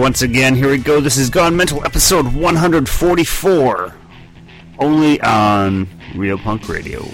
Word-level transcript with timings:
Once 0.00 0.22
again. 0.22 0.54
Here 0.54 0.70
we 0.70 0.78
go. 0.78 0.98
This 0.98 1.18
is 1.18 1.28
Gone 1.28 1.54
Mental 1.54 1.84
episode 1.84 2.32
144. 2.32 3.94
Only 4.78 5.20
on 5.20 5.86
Real 6.14 6.38
Punk 6.38 6.70
Radio. 6.70 7.06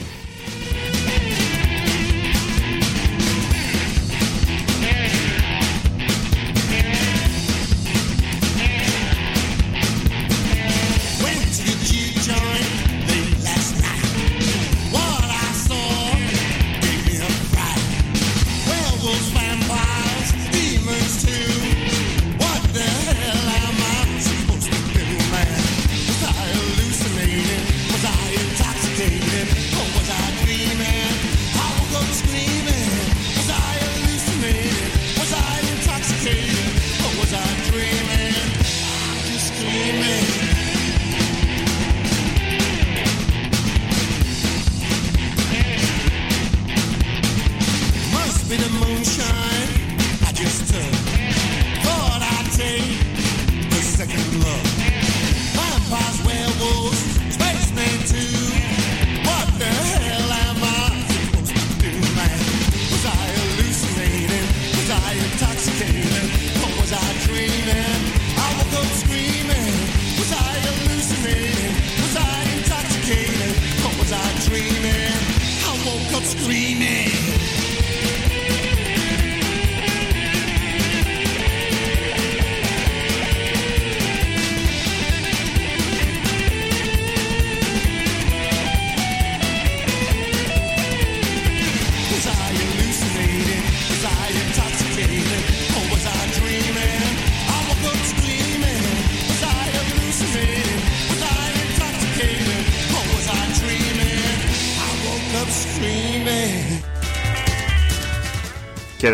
sweet. 76.47 76.76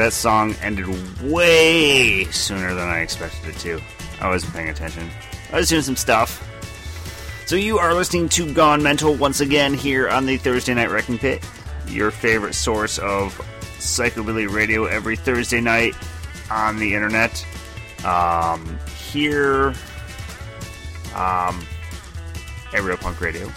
That 0.03 0.13
song 0.13 0.53
ended 0.63 0.87
way 1.23 2.25
sooner 2.33 2.75
than 2.75 2.89
I 2.89 3.03
expected 3.03 3.51
it 3.51 3.59
to. 3.61 3.81
I 4.21 4.29
wasn't 4.29 4.53
paying 4.53 4.69
attention. 4.69 5.09
I 5.53 5.59
was 5.59 5.69
doing 5.69 5.83
some 5.83 5.95
stuff. 5.95 6.49
So 7.47 7.55
you 7.55 7.79
are 7.79 7.95
listening 7.95 8.29
to 8.31 8.53
Gone 8.53 8.83
Mental 8.83 9.15
once 9.15 9.41
again 9.41 9.75
here 9.75 10.09
on 10.09 10.27
the 10.27 10.39
Thursday 10.39 10.75
Night 10.75 10.91
Wrecking 10.91 11.19
Pit, 11.19 11.47
your 11.87 12.11
favorite 12.11 12.55
source 12.55 12.99
of 12.99 13.33
psychobilly 13.79 14.53
radio 14.53 14.87
every 14.87 15.15
Thursday 15.15 15.61
night 15.61 15.95
on 16.51 16.79
the 16.79 16.95
internet. 16.97 17.47
Um, 18.05 18.81
here, 19.09 19.73
um, 21.15 21.65
at 22.75 22.83
Real 22.83 22.97
Punk 22.97 23.21
Radio. 23.21 23.49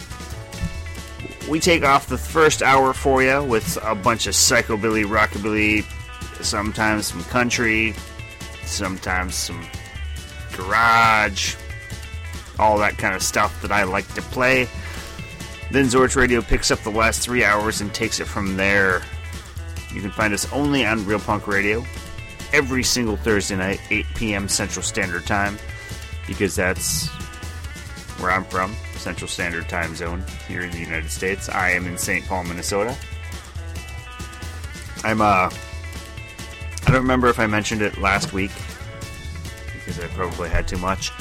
We 1.49 1.59
take 1.59 1.83
off 1.83 2.05
the 2.05 2.19
first 2.19 2.61
hour 2.61 2.93
for 2.93 3.23
you 3.23 3.43
with 3.43 3.79
a 3.83 3.95
bunch 3.95 4.27
of 4.27 4.35
psychobilly, 4.35 5.05
rockabilly, 5.05 5.85
sometimes 6.43 7.07
some 7.07 7.23
country, 7.25 7.93
sometimes 8.63 9.35
some 9.35 9.65
garage, 10.55 11.55
all 12.59 12.77
that 12.77 12.97
kind 12.97 13.15
of 13.15 13.21
stuff 13.21 13.61
that 13.61 13.71
I 13.71 13.83
like 13.83 14.07
to 14.15 14.21
play. 14.21 14.67
Then 15.71 15.85
Zorch 15.85 16.15
Radio 16.15 16.41
picks 16.41 16.71
up 16.71 16.79
the 16.79 16.91
last 16.91 17.21
three 17.21 17.43
hours 17.43 17.81
and 17.81 17.93
takes 17.93 18.19
it 18.19 18.25
from 18.25 18.55
there. 18.55 19.01
You 19.93 20.01
can 20.01 20.11
find 20.11 20.33
us 20.33 20.51
only 20.51 20.85
on 20.85 21.05
Real 21.05 21.19
Punk 21.19 21.47
Radio 21.47 21.83
every 22.53 22.83
single 22.83 23.17
Thursday 23.17 23.55
night, 23.55 23.81
8 23.89 24.05
p.m. 24.15 24.47
Central 24.47 24.83
Standard 24.83 25.25
Time, 25.25 25.57
because 26.27 26.55
that's 26.55 27.07
where 28.19 28.31
I'm 28.31 28.45
from, 28.45 28.73
Central 28.95 29.27
Standard 29.27 29.67
Time 29.67 29.95
Zone 29.95 30.23
here 30.47 30.61
in 30.61 30.71
the 30.71 30.79
United 30.79 31.11
States. 31.11 31.49
I 31.49 31.71
am 31.71 31.85
in 31.87 31.97
St. 31.97 32.25
Paul, 32.25 32.43
Minnesota. 32.45 32.95
I'm 35.03 35.21
uh 35.21 35.49
I 36.85 36.91
don't 36.91 37.01
remember 37.01 37.27
if 37.29 37.39
I 37.39 37.47
mentioned 37.47 37.81
it 37.81 37.97
last 37.97 38.33
week 38.33 38.51
because 39.73 39.99
I 39.99 40.07
probably 40.07 40.49
had 40.49 40.67
too 40.67 40.77
much. 40.77 41.11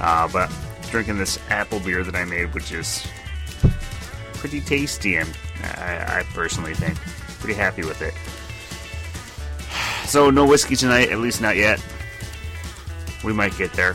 Uh, 0.00 0.28
but 0.28 0.50
drinking 0.90 1.18
this 1.18 1.38
apple 1.50 1.80
beer 1.80 2.04
that 2.04 2.14
I 2.14 2.24
made, 2.24 2.54
which 2.54 2.72
is 2.72 3.06
pretty 4.34 4.60
tasty, 4.60 5.16
and 5.16 5.28
I, 5.62 6.20
I 6.20 6.22
personally 6.34 6.74
think 6.74 6.98
pretty 7.40 7.54
happy 7.54 7.82
with 7.82 8.02
it. 8.02 8.14
So 10.08 10.30
no 10.30 10.46
whiskey 10.46 10.76
tonight, 10.76 11.10
at 11.10 11.18
least 11.18 11.40
not 11.40 11.56
yet. 11.56 11.84
We 13.24 13.32
might 13.32 13.56
get 13.56 13.72
there. 13.72 13.94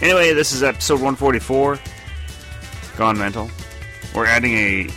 Anyway, 0.00 0.32
this 0.32 0.52
is 0.52 0.62
episode 0.62 0.94
144. 0.94 1.78
Gone 2.96 3.18
Mental. 3.18 3.50
We're 4.14 4.26
adding 4.26 4.52
a 4.54 4.88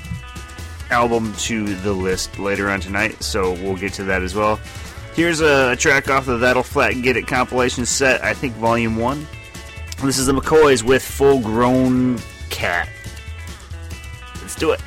album 0.90 1.34
to 1.40 1.76
the 1.76 1.94
list 1.94 2.40
later 2.40 2.70
on 2.70 2.80
tonight, 2.80 3.22
so 3.22 3.54
we'll 3.54 3.76
get 3.76 3.94
to 3.94 4.04
that 4.06 4.22
as 4.22 4.34
well. 4.34 4.60
Here's 5.16 5.42
a 5.42 5.76
track 5.76 6.10
off 6.10 6.26
the 6.26 6.38
That'll 6.38 6.64
Flat 6.64 6.94
Get 7.04 7.16
It 7.16 7.28
compilation 7.28 7.86
set, 7.86 8.24
I 8.24 8.34
think 8.34 8.56
volume 8.56 8.98
1. 8.98 9.28
This 10.02 10.18
is 10.18 10.26
the 10.26 10.34
McCoys 10.34 10.82
with 10.82 11.04
Full 11.04 11.40
Grown 11.40 12.18
Cat. 12.50 12.90
Let's 14.42 14.56
do 14.56 14.72
it. 14.72 14.82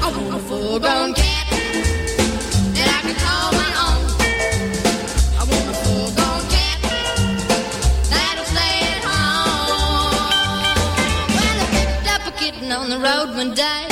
I 0.00 0.12
want 0.16 0.34
a 0.34 0.38
full 0.38 0.78
grown 0.78 1.14
cat. 1.14 1.52
And 1.52 2.90
I 2.90 3.00
can 3.02 3.16
call 3.16 3.52
my 3.52 3.74
own. 3.82 4.06
I 5.36 5.44
want 5.50 5.68
a 5.68 5.74
full 5.82 6.10
grown 6.14 6.48
cat. 6.48 6.78
That'll 8.08 8.44
play 8.44 8.86
at 8.86 9.02
home. 9.04 10.86
When 11.34 11.56
I 11.58 11.66
picked 11.74 12.06
up 12.08 12.22
a 12.32 12.38
kitten 12.38 12.70
on 12.70 12.88
the 12.88 12.98
road 12.98 13.34
one 13.36 13.54
day 13.54 13.91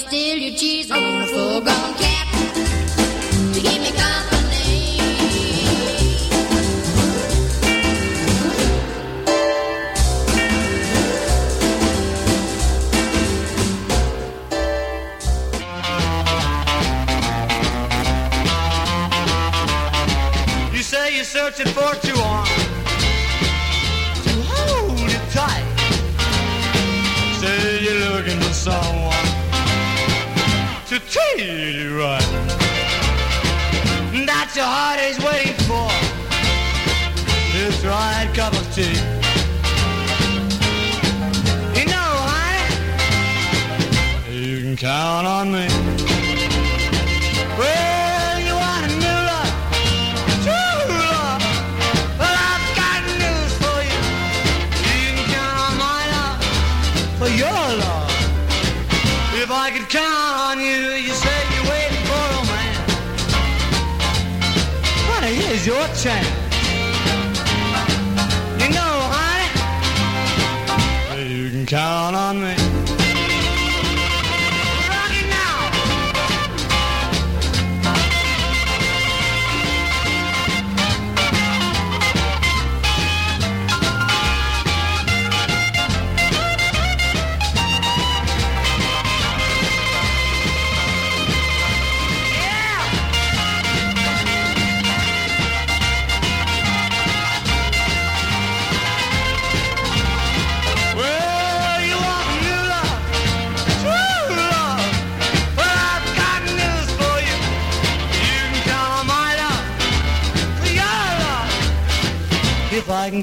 steal 0.00 0.38
your 0.38 0.56
cheese 0.56 0.90
on 0.90 0.98
a 0.98 1.26
full-grown 1.26 1.94
cat 1.94 2.26
to 3.54 3.60
keep 3.60 3.80
me 3.82 3.92
company. 3.92 4.96
You 20.74 20.82
say 20.82 21.14
you're 21.16 21.24
searching 21.24 21.66
for. 21.74 22.09
down 44.90 45.29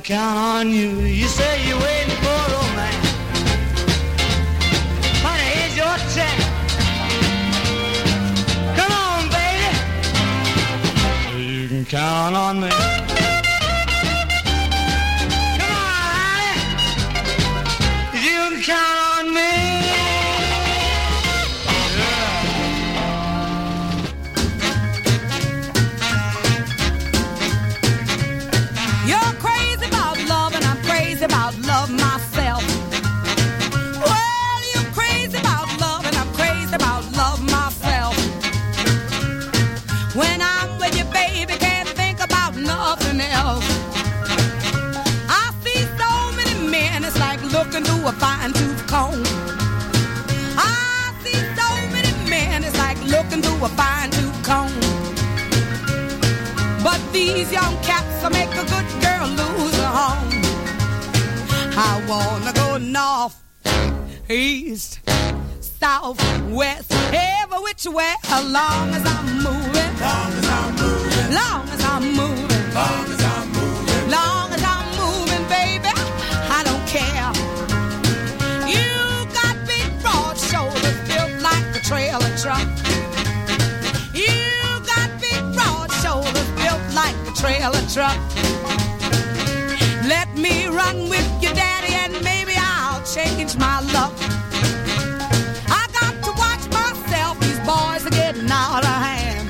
count 0.07 0.37
on 0.37 0.69
you. 0.69 1.01
you 1.01 1.26
young 57.59 57.75
cats 57.81 58.15
will 58.21 58.35
make 58.41 58.53
a 58.63 58.65
good 58.73 58.89
girl 59.05 59.27
lose 59.41 59.75
her 59.83 59.91
home. 59.99 60.29
I 61.89 61.91
wanna 62.11 62.53
go 62.61 62.67
north, 62.77 63.35
east, 64.29 64.99
south, 65.79 66.19
west, 66.59 66.91
ever 67.41 67.57
which 67.67 67.85
way, 67.97 68.13
as 68.35 68.43
long 68.57 68.85
as 68.97 69.03
I'm 69.15 69.27
moving. 69.47 69.93
Long 70.07 70.31
as 70.39 70.47
I'm 70.59 70.71
moving. 70.81 71.29
Long 71.41 71.63
as 71.75 71.81
I'm 71.91 72.05
moving. 72.19 73.16
trailer 87.39 87.81
truck. 87.93 88.17
Let 90.07 90.27
me 90.35 90.65
run 90.65 91.07
with 91.07 91.27
your 91.39 91.53
daddy 91.53 91.93
and 91.93 92.13
maybe 92.23 92.53
I'll 92.57 93.03
change 93.05 93.55
my 93.57 93.79
luck. 93.93 94.13
I 95.69 95.85
got 95.99 96.15
to 96.25 96.31
watch 96.33 96.65
myself, 96.73 97.39
these 97.39 97.59
boys 97.59 98.01
are 98.07 98.15
getting 98.21 98.49
out 98.49 98.83
of 98.83 98.97
hand. 99.07 99.47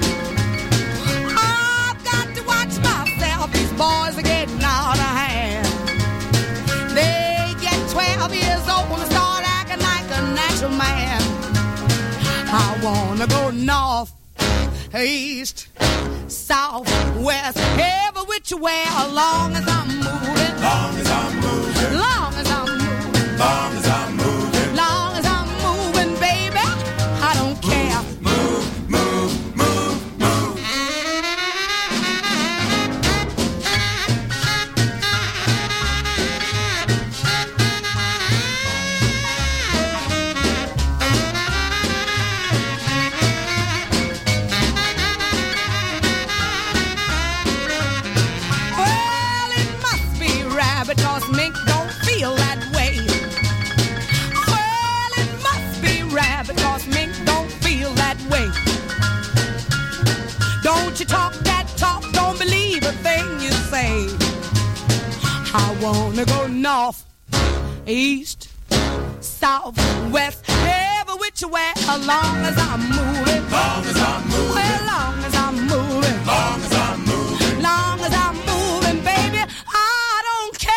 I've 1.39 2.03
got 2.03 2.27
to 2.35 2.43
watch 2.43 2.75
myself, 2.83 3.53
these 3.53 3.71
boys 3.71 4.17
are 4.19 4.27
getting 4.35 4.61
out 4.63 4.99
of 4.99 5.11
hand. 5.23 5.67
They 6.93 7.55
get 7.61 7.79
12 7.89 8.35
years 8.35 8.67
old 8.67 8.99
and 8.99 9.11
start 9.11 9.43
acting 9.47 9.79
like 9.79 10.09
a 10.11 10.21
natural 10.35 10.71
man. 10.71 11.21
I 12.49 12.79
wanna 12.83 13.27
go 13.27 13.51
north, 13.51 14.11
east 14.93 15.67
south, 16.47 16.87
west, 17.17 17.57
ever 17.77 18.21
which 18.21 18.53
way, 18.53 18.83
as 18.87 19.11
long 19.11 19.51
as 19.53 19.67
I'm 19.67 19.87
moving. 19.87 20.53
Long 20.63 20.95
as 20.95 21.09
I'm 21.19 21.35
moving. 21.41 21.99
Long 21.99 22.33
as 22.35 22.49
I'm 22.49 22.69
moving. 22.77 23.37
Long 23.37 23.76
east, 67.87 68.49
south, 69.21 69.77
west, 70.11 70.43
every 70.49 71.15
which 71.15 71.41
way, 71.43 71.71
as 71.75 72.05
long 72.05 72.35
as 72.37 72.57
I'm 72.57 72.81
moving. 72.81 73.49
Long 73.49 73.85
as 73.85 73.97
I'm 73.97 74.27
moving. 74.27 74.55
Well, 74.55 74.85
long 74.85 75.23
as 75.23 75.35
I'm 75.35 75.55
moving. 75.55 76.25
Long 76.25 76.61
as 76.61 76.73
I'm 76.73 76.99
moving. 77.05 77.61
Long 77.61 77.99
as 78.01 78.13
I'm 78.13 78.35
moving, 78.35 79.01
baby, 79.03 79.39
I 79.73 80.21
don't 80.27 80.59
care. 80.59 80.73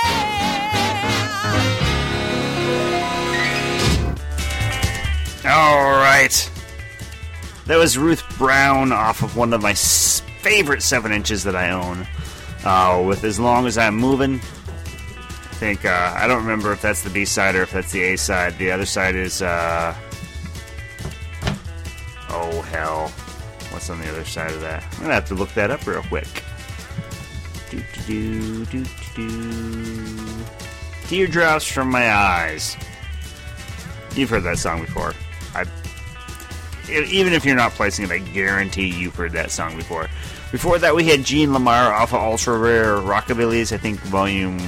All 5.52 5.90
right. 5.98 6.50
That 7.66 7.76
was 7.76 7.98
Ruth 7.98 8.22
Brown 8.38 8.92
off 8.92 9.22
of 9.22 9.36
one 9.36 9.52
of 9.52 9.60
my 9.62 9.74
favorite 9.74 10.82
7 10.82 11.12
inches 11.12 11.42
that 11.44 11.56
I 11.56 11.70
own. 11.70 12.06
Uh, 12.64 13.02
with 13.06 13.24
As 13.24 13.38
Long 13.40 13.66
as 13.66 13.76
I'm 13.78 13.96
Moving. 13.96 14.40
Think, 15.60 15.84
uh, 15.84 16.14
I 16.16 16.26
don't 16.26 16.40
remember 16.40 16.72
if 16.72 16.80
that's 16.80 17.02
the 17.02 17.10
B 17.10 17.26
side 17.26 17.54
or 17.54 17.60
if 17.60 17.72
that's 17.72 17.92
the 17.92 18.02
A 18.02 18.16
side. 18.16 18.56
The 18.56 18.70
other 18.70 18.86
side 18.86 19.14
is, 19.14 19.42
uh. 19.42 19.94
Oh, 22.30 22.62
hell. 22.62 23.08
What's 23.68 23.90
on 23.90 24.00
the 24.00 24.08
other 24.08 24.24
side 24.24 24.52
of 24.52 24.62
that? 24.62 24.82
I'm 24.94 25.02
gonna 25.02 25.12
have 25.12 25.26
to 25.26 25.34
look 25.34 25.52
that 25.52 25.70
up 25.70 25.86
real 25.86 26.02
quick. 26.04 26.26
Do 27.68 27.82
do 28.06 28.64
do 28.64 28.84
do 28.84 28.90
do. 29.14 30.44
Teardrops 31.08 31.70
from 31.70 31.90
my 31.90 32.10
eyes. 32.10 32.78
You've 34.14 34.30
heard 34.30 34.44
that 34.44 34.58
song 34.58 34.80
before. 34.80 35.12
I 35.54 35.66
even 36.88 37.34
if 37.34 37.44
you're 37.44 37.54
not 37.54 37.72
placing 37.72 38.06
it, 38.06 38.10
I 38.10 38.18
guarantee 38.18 38.86
you've 38.86 39.14
heard 39.14 39.32
that 39.32 39.50
song 39.50 39.76
before. 39.76 40.08
Before 40.52 40.78
that, 40.78 40.96
we 40.96 41.04
had 41.04 41.22
Gene 41.22 41.52
Lamar 41.52 41.92
off 41.92 42.14
of 42.14 42.20
Ultra 42.22 42.56
Rare 42.56 42.96
Rockabillys, 42.96 43.72
I 43.72 43.76
think 43.76 44.00
volume, 44.00 44.58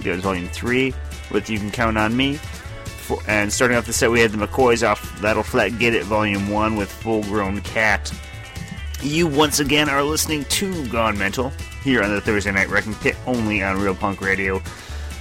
think 0.00 0.04
that 0.04 0.12
was 0.12 0.22
volume 0.22 0.48
three, 0.48 0.94
with 1.30 1.48
"You 1.50 1.58
Can 1.58 1.70
Count 1.70 1.98
on 1.98 2.16
Me." 2.16 2.36
For, 2.36 3.18
and 3.28 3.52
starting 3.52 3.76
off 3.76 3.86
the 3.86 3.92
set, 3.92 4.10
we 4.10 4.20
had 4.20 4.32
the 4.32 4.46
McCoys 4.46 4.86
off 4.86 5.20
"That'll 5.20 5.42
Flat 5.42 5.78
Get 5.78 5.94
It" 5.94 6.04
volume 6.04 6.50
one 6.50 6.76
with 6.76 6.90
"Full 6.90 7.22
Grown 7.24 7.60
Cat." 7.62 8.12
You 9.02 9.26
once 9.26 9.60
again 9.60 9.88
are 9.88 10.02
listening 10.02 10.44
to 10.44 10.88
Gone 10.88 11.18
Mental 11.18 11.52
here 11.82 12.02
on 12.02 12.10
the 12.10 12.20
Thursday 12.20 12.50
Night 12.50 12.68
Wrecking 12.68 12.94
Pit, 12.94 13.16
only 13.26 13.62
on 13.62 13.80
Real 13.80 13.94
Punk 13.94 14.20
Radio. 14.20 14.62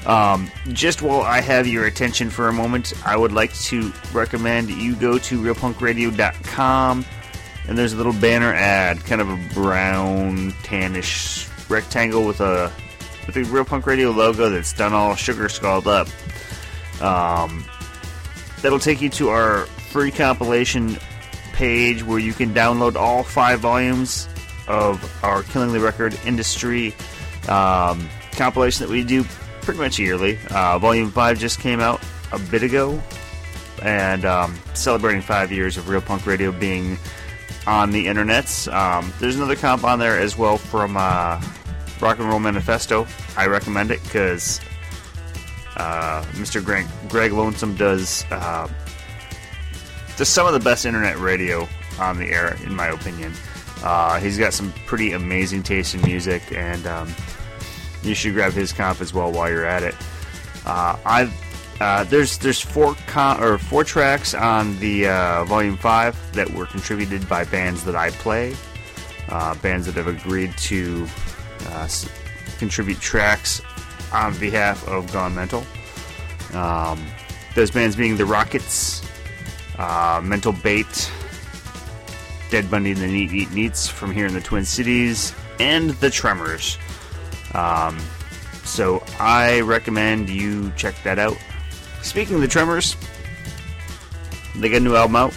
Um, 0.06 0.52
just 0.70 1.02
while 1.02 1.22
I 1.22 1.42
have 1.42 1.68
your 1.68 1.86
attention 1.86 2.30
for 2.30 2.48
a 2.48 2.54
moment, 2.54 2.94
I 3.06 3.18
would 3.18 3.32
like 3.32 3.54
to 3.56 3.92
recommend 4.14 4.70
you 4.70 4.96
go 4.96 5.18
to 5.18 5.42
realpunkradio.com 5.42 7.06
and 7.68 7.78
there's 7.78 7.94
a 7.94 7.98
little 7.98 8.14
banner 8.14 8.54
ad, 8.54 9.04
kind 9.06 9.22
of 9.22 9.30
a 9.30 9.40
brown 9.54 10.52
tannish 10.64 11.50
rectangle 11.70 12.26
with 12.26 12.42
a 12.42 12.72
with 13.26 13.36
the 13.36 13.44
Real 13.44 13.66
Punk 13.66 13.86
Radio 13.86 14.12
logo 14.12 14.50
that's 14.50 14.74
done 14.74 14.94
all 14.94 15.16
sugar 15.16 15.50
scrawled 15.50 15.88
up. 15.88 16.08
Um, 17.02 17.66
that'll 18.62 18.80
take 18.80 19.02
you 19.02 19.10
to 19.12 19.30
our 19.30 19.66
free 19.92 20.12
compilation 20.12 20.98
page 21.54 22.04
where 22.04 22.20
you 22.20 22.34
can 22.34 22.54
download 22.54 22.96
all 22.96 23.24
five 23.24 23.60
volumes 23.60 24.28
of 24.68 25.24
our 25.24 25.44
Killing 25.44 25.72
the 25.72 25.80
Record 25.80 26.18
Industry 26.26 26.94
um, 27.48 28.10
compilation 28.34 28.86
that 28.86 28.92
we 28.92 29.04
do 29.04 29.24
pretty 29.62 29.80
much 29.80 30.00
yearly. 30.00 30.38
Uh, 30.50 30.80
volume 30.80 31.12
5 31.12 31.40
just 31.40 31.60
came 31.60 31.80
out 31.80 32.02
a 32.32 32.40
bit 32.40 32.64
ago, 32.64 33.02
and 33.82 34.26
um, 34.26 34.58
celebrating 34.74 35.22
five 35.22 35.52
years 35.52 35.78
of 35.78 35.90
Real 35.90 36.02
Punk 36.02 36.26
Radio 36.26 36.52
being 36.52 36.98
on 37.68 37.92
the 37.92 38.06
internets. 38.06 38.72
Um, 38.72 39.12
there's 39.20 39.36
another 39.36 39.56
comp 39.56 39.84
on 39.84 40.00
there 40.00 40.20
as 40.20 40.38
well 40.38 40.58
from 40.58 40.96
uh, 40.98 41.42
Rock 42.06 42.20
and 42.20 42.30
Roll 42.30 42.38
Manifesto. 42.38 43.08
I 43.36 43.48
recommend 43.48 43.90
it 43.90 44.00
because 44.04 44.62
uh, 45.76 46.24
Mr. 46.34 46.64
Greg, 46.64 46.86
Greg 47.10 47.32
Lonesome 47.32 47.76
does 47.76 48.24
uh, 48.30 48.68
just 50.16 50.32
some 50.36 50.46
of 50.46 50.54
the 50.54 50.60
best 50.60 50.86
internet 50.86 51.18
radio 51.18 51.68
on 52.00 52.20
the 52.20 52.28
air, 52.28 52.58
in 52.64 52.76
my 52.76 52.90
opinion. 52.90 53.34
Uh, 53.84 54.20
he's 54.20 54.38
got 54.38 54.54
some 54.54 54.72
pretty 54.86 55.14
amazing 55.14 55.64
taste 55.64 55.96
in 55.96 56.02
music, 56.04 56.44
and 56.52 56.86
um, 56.86 57.12
you 58.04 58.14
should 58.14 58.36
grab 58.36 58.54
his 58.54 58.72
comp 58.72 59.02
as 59.02 59.12
well 59.12 59.32
while 59.32 59.50
you're 59.50 59.66
at 59.66 59.82
it. 59.82 59.96
Uh, 60.64 60.98
I've 61.08 61.34
uh, 61.82 62.04
there's 62.04 62.38
there's 62.38 62.62
four 62.62 62.96
con- 63.08 63.42
or 63.42 63.58
four 63.58 63.84
tracks 63.84 64.36
on 64.36 64.78
the 64.78 65.08
uh, 65.08 65.44
volume 65.46 65.76
five 65.76 66.16
that 66.34 66.48
were 66.52 66.68
contributed 66.68 67.28
by 67.28 67.46
bands 67.46 67.84
that 67.84 67.96
I 67.96 68.12
play, 68.12 68.56
bands 69.64 69.88
that 69.88 69.96
have 69.96 70.08
agreed 70.08 70.56
to 70.60 71.08
uh, 71.68 71.88
contribute 72.58 73.00
tracks 73.00 73.62
on 74.12 74.38
behalf 74.38 74.88
of 74.88 75.12
Gone 75.12 75.36
Mental. 75.36 75.66
Um, 76.54 77.04
those 77.56 77.72
bands 77.72 77.96
being 77.96 78.18
the 78.18 78.26
Rockets, 78.26 79.02
uh, 79.78 80.22
Mental 80.24 80.52
Bait, 80.52 81.12
Dead 82.50 82.70
Bundy 82.70 82.92
and 82.92 83.02
the 83.02 83.08
Neat 83.08 83.34
Eat 83.34 83.52
Neats 83.52 83.88
from 83.88 84.12
here 84.12 84.26
in 84.26 84.34
the 84.34 84.42
Twin 84.42 84.66
Cities, 84.66 85.34
and 85.60 85.92
the 85.92 86.10
Tremors. 86.10 86.78
Um, 87.54 88.00
so 88.64 89.04
I 89.20 89.62
recommend 89.62 90.30
you 90.30 90.72
check 90.76 90.96
that 91.04 91.20
out. 91.20 91.38
Speaking 92.02 92.36
of 92.36 92.42
the 92.42 92.48
Tremors, 92.48 92.96
they 94.56 94.70
got 94.70 94.78
a 94.78 94.80
new 94.82 94.96
album 94.96 95.16
out. 95.16 95.34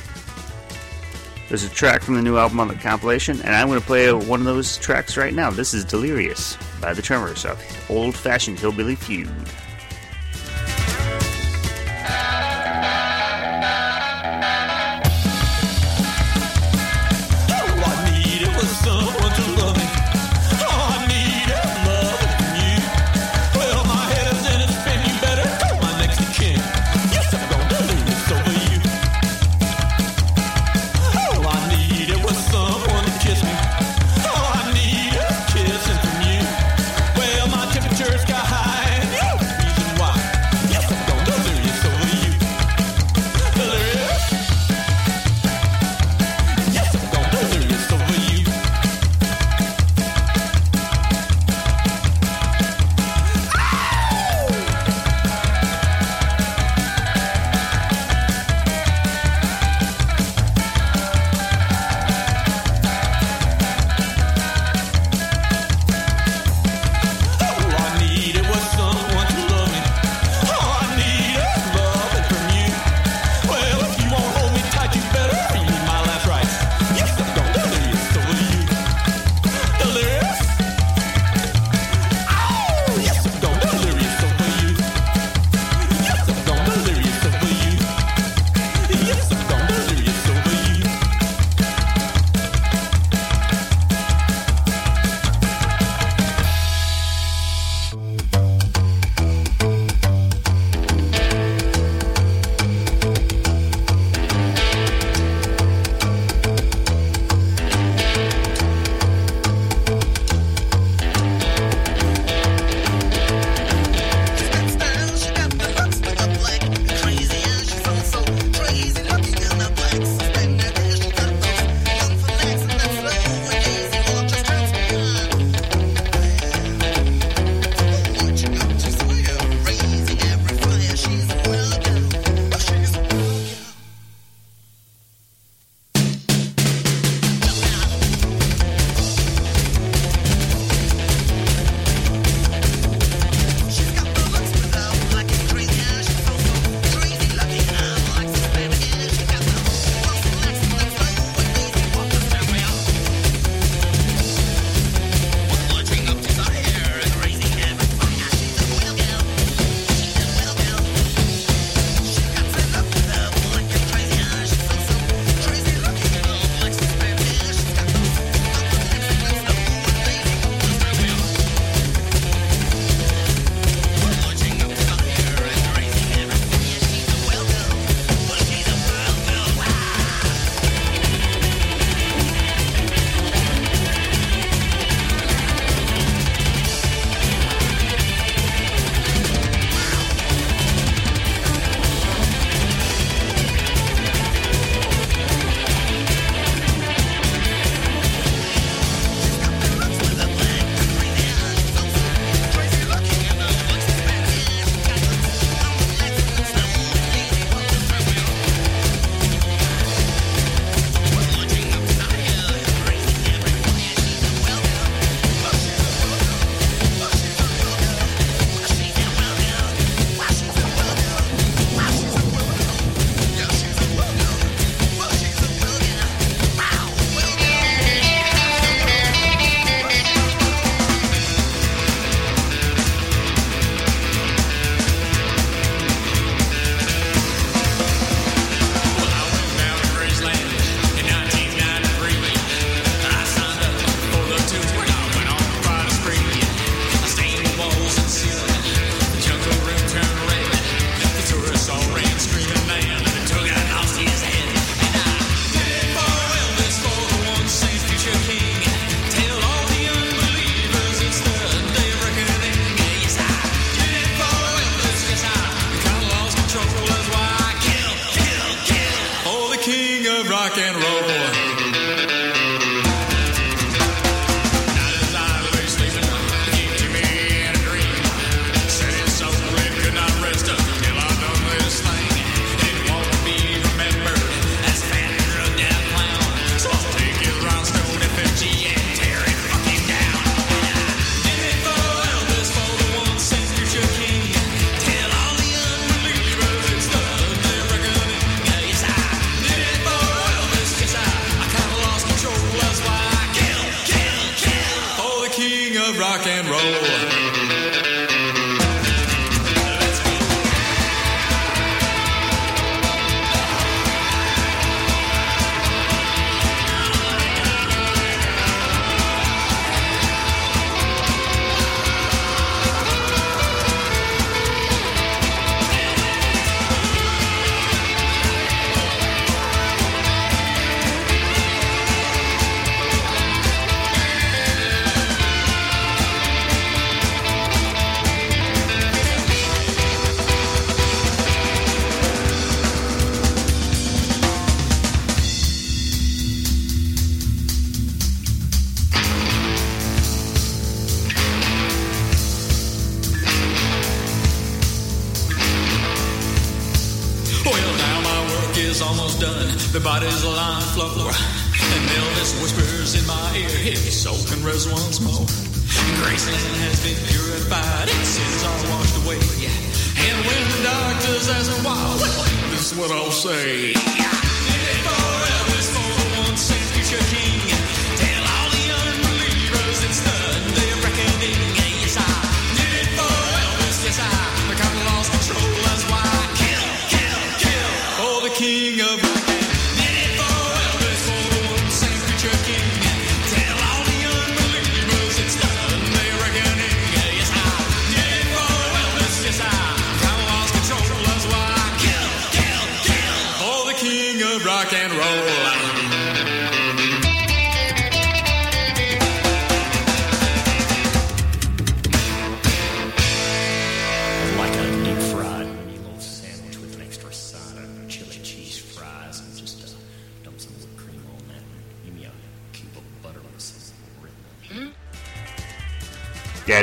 There's 1.49 1.65
a 1.65 1.71
track 1.71 2.03
from 2.03 2.15
the 2.15 2.21
new 2.21 2.37
album 2.37 2.61
on 2.61 2.69
the 2.69 2.75
compilation, 2.75 3.41
and 3.41 3.55
I'm 3.55 3.69
going 3.69 3.81
to 3.81 3.87
play 3.87 4.13
one 4.13 4.41
of 4.41 4.45
those 4.45 4.77
tracks 4.77 5.17
right 5.17 5.33
now. 5.33 5.51
This 5.51 5.73
is 5.73 5.83
Delirious 5.83 6.59
by 6.79 6.93
the 6.93 7.01
Tremors 7.01 7.47
of 7.47 7.59
Old 7.89 8.15
Fashioned 8.15 8.59
Hillbilly 8.59 8.97
Feud. 8.97 9.31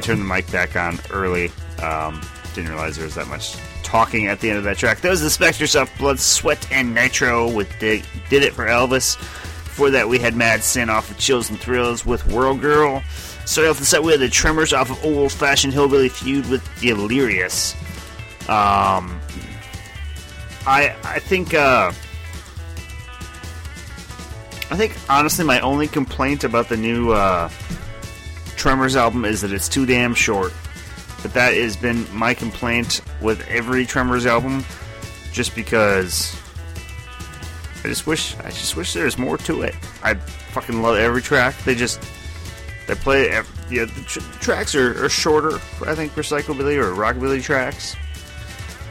Turned 0.05 0.21
the 0.21 0.25
mic 0.25 0.49
back 0.51 0.75
on 0.75 0.99
early. 1.09 1.51
Um, 1.81 2.21
didn't 2.53 2.69
realize 2.69 2.95
there 2.95 3.05
was 3.05 3.15
that 3.15 3.27
much 3.27 3.57
talking 3.83 4.27
at 4.27 4.39
the 4.39 4.49
end 4.49 4.59
of 4.59 4.63
that 4.65 4.77
track. 4.77 5.01
That 5.01 5.09
was 5.09 5.21
the 5.21 5.29
Spectre 5.29 5.65
stuff, 5.65 5.95
Blood, 5.97 6.19
Sweat, 6.19 6.71
and 6.71 6.93
Nitro 6.93 7.51
with 7.51 7.67
Did, 7.79 8.05
Did 8.29 8.43
It 8.43 8.53
for 8.53 8.65
Elvis. 8.65 9.17
Before 9.63 9.89
that, 9.89 10.07
we 10.07 10.19
had 10.19 10.35
Mad 10.35 10.63
Sin 10.63 10.89
off 10.89 11.09
of 11.09 11.17
Chills 11.17 11.49
and 11.49 11.59
Thrills 11.59 12.05
with 12.05 12.25
World 12.27 12.61
Girl. 12.61 13.01
Starting 13.45 13.71
off 13.71 13.79
the 13.79 13.85
set, 13.85 14.03
we 14.03 14.11
had 14.11 14.21
the 14.21 14.29
Tremors 14.29 14.73
off 14.73 14.91
of 14.91 15.03
Old 15.03 15.31
Fashioned 15.31 15.73
Hillbilly 15.73 16.09
Feud 16.09 16.49
with 16.49 16.63
Delirious. 16.79 17.73
Um, 18.47 19.19
I 20.67 20.95
I 21.03 21.19
think 21.19 21.53
uh, 21.53 21.91
I 24.71 24.77
think 24.77 24.95
honestly, 25.09 25.45
my 25.45 25.59
only 25.61 25.87
complaint 25.87 26.43
about 26.43 26.69
the 26.69 26.77
new 26.77 27.11
uh, 27.11 27.49
Tremors 28.65 28.95
album 28.95 29.25
is 29.25 29.41
that 29.41 29.51
it's 29.53 29.69
too 29.69 29.85
damn 29.85 30.15
short. 30.15 30.51
But 31.21 31.33
that 31.35 31.53
has 31.53 31.77
been 31.77 32.03
my 32.11 32.33
complaint 32.33 33.01
with 33.21 33.47
every 33.47 33.85
Tremors 33.85 34.25
album, 34.25 34.65
just 35.31 35.53
because 35.53 36.35
I 37.83 37.87
just 37.89 38.07
wish 38.07 38.35
I 38.39 38.49
just 38.49 38.75
wish 38.75 38.93
there 38.93 39.05
was 39.05 39.19
more 39.19 39.37
to 39.37 39.61
it. 39.61 39.75
I 40.01 40.15
fucking 40.15 40.81
love 40.81 40.97
every 40.97 41.21
track. 41.21 41.55
They 41.63 41.75
just 41.75 42.01
they 42.87 42.95
play. 42.95 43.29
ev- 43.29 43.67
Yeah, 43.69 43.85
the 43.85 44.01
tr- 44.01 44.19
tracks 44.41 44.73
are, 44.73 45.05
are 45.05 45.09
shorter. 45.09 45.57
I 45.85 45.93
think 45.93 46.13
for 46.13 46.23
psychobilly 46.23 46.75
or 46.77 46.95
rockabilly 46.95 47.43
tracks. 47.43 47.95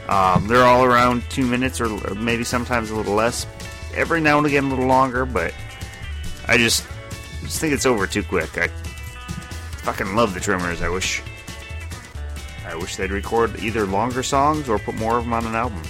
Um, 0.07 0.47
they're 0.47 0.63
all 0.63 0.85
around 0.85 1.23
two 1.29 1.45
minutes 1.45 1.81
or, 1.81 1.87
or 2.09 2.15
maybe 2.15 2.45
sometimes 2.45 2.91
a 2.91 2.95
little 2.95 3.15
less. 3.15 3.45
Every 3.93 4.21
now 4.21 4.37
and 4.37 4.47
again 4.47 4.63
a 4.63 4.69
little 4.69 4.85
longer, 4.87 5.25
but 5.25 5.53
I 6.47 6.57
just 6.57 6.87
just 7.41 7.59
think 7.59 7.73
it's 7.73 7.85
over 7.85 8.07
too 8.07 8.23
quick. 8.23 8.57
I 8.57 8.69
fucking 9.85 10.15
love 10.15 10.33
the 10.33 10.39
Tremors. 10.39 10.81
I 10.81 10.89
wish 10.89 11.21
I 12.65 12.75
wish 12.75 12.95
they'd 12.95 13.11
record 13.11 13.59
either 13.59 13.85
longer 13.85 14.23
songs 14.23 14.67
or 14.67 14.79
put 14.79 14.95
more 14.95 15.19
of 15.19 15.25
them 15.25 15.33
on 15.33 15.45
an 15.45 15.53
album. 15.53 15.83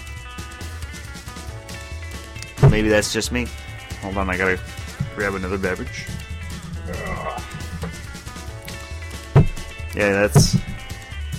Maybe 2.70 2.90
that's 2.90 3.14
just 3.14 3.32
me. 3.32 3.48
Hold 4.02 4.18
on, 4.18 4.30
I 4.30 4.36
gotta 4.36 4.60
grab 5.16 5.36
another 5.36 5.58
beverage. 5.58 6.08
Yeah, 9.96 10.12
that's 10.12 10.58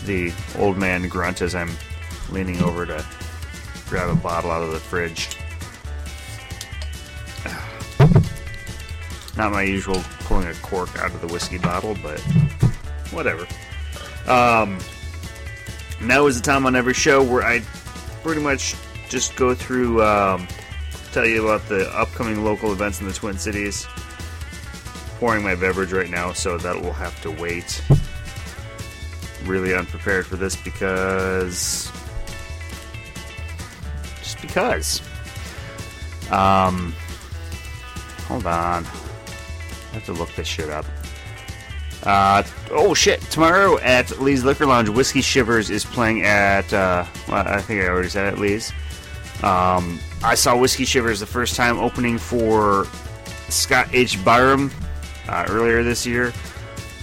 the 0.06 0.32
old 0.56 0.78
man 0.78 1.08
grunt 1.08 1.42
as 1.42 1.54
I'm 1.54 1.70
leaning 2.30 2.62
over 2.62 2.86
to 2.86 3.04
grab 3.86 4.08
a 4.08 4.14
bottle 4.14 4.50
out 4.50 4.62
of 4.62 4.70
the 4.70 4.80
fridge. 4.80 5.36
Not 9.36 9.52
my 9.52 9.62
usual 9.62 10.02
pulling 10.20 10.48
a 10.48 10.54
cork 10.54 10.98
out 10.98 11.12
of 11.12 11.20
the 11.20 11.26
whiskey 11.26 11.58
bottle, 11.58 11.96
but 12.02 12.20
whatever. 13.10 13.46
Um, 14.26 14.78
now 16.00 16.26
is 16.26 16.40
the 16.40 16.44
time 16.44 16.66
on 16.66 16.74
every 16.74 16.94
show 16.94 17.22
where 17.22 17.42
I 17.42 17.60
pretty 18.22 18.40
much 18.40 18.74
just 19.08 19.36
go 19.36 19.54
through, 19.54 20.02
um, 20.02 20.48
tell 21.12 21.26
you 21.26 21.46
about 21.46 21.68
the 21.68 21.88
upcoming 21.96 22.44
local 22.44 22.72
events 22.72 23.00
in 23.00 23.06
the 23.06 23.12
Twin 23.12 23.38
Cities. 23.38 23.86
Pouring 25.18 25.42
my 25.42 25.54
beverage 25.54 25.92
right 25.92 26.10
now, 26.10 26.32
so 26.32 26.58
that 26.58 26.82
will 26.82 26.92
have 26.92 27.20
to 27.22 27.30
wait. 27.30 27.82
Really 29.44 29.74
unprepared 29.74 30.26
for 30.26 30.36
this 30.36 30.56
because. 30.56 31.90
Just 34.18 34.40
because. 34.42 35.00
Um, 36.30 36.94
hold 38.26 38.46
on. 38.46 38.84
Have 39.96 40.04
to 40.04 40.12
look 40.12 40.30
this 40.34 40.46
shit 40.46 40.68
up. 40.68 40.84
Uh, 42.02 42.42
oh 42.70 42.92
shit! 42.92 43.18
Tomorrow 43.22 43.78
at 43.78 44.20
Lee's 44.20 44.44
Liquor 44.44 44.66
Lounge, 44.66 44.90
Whiskey 44.90 45.22
Shivers 45.22 45.70
is 45.70 45.86
playing 45.86 46.22
at. 46.22 46.70
Uh, 46.70 47.06
well, 47.28 47.48
I 47.48 47.62
think 47.62 47.80
I 47.82 47.88
already 47.88 48.10
said 48.10 48.34
it, 48.34 48.38
Lee's. 48.38 48.74
Um, 49.42 49.98
I 50.22 50.34
saw 50.34 50.54
Whiskey 50.54 50.84
Shivers 50.84 51.18
the 51.18 51.26
first 51.26 51.56
time 51.56 51.78
opening 51.78 52.18
for 52.18 52.86
Scott 53.48 53.88
H. 53.94 54.18
Biram 54.18 54.70
uh, 55.30 55.46
earlier 55.48 55.82
this 55.82 56.04
year. 56.04 56.34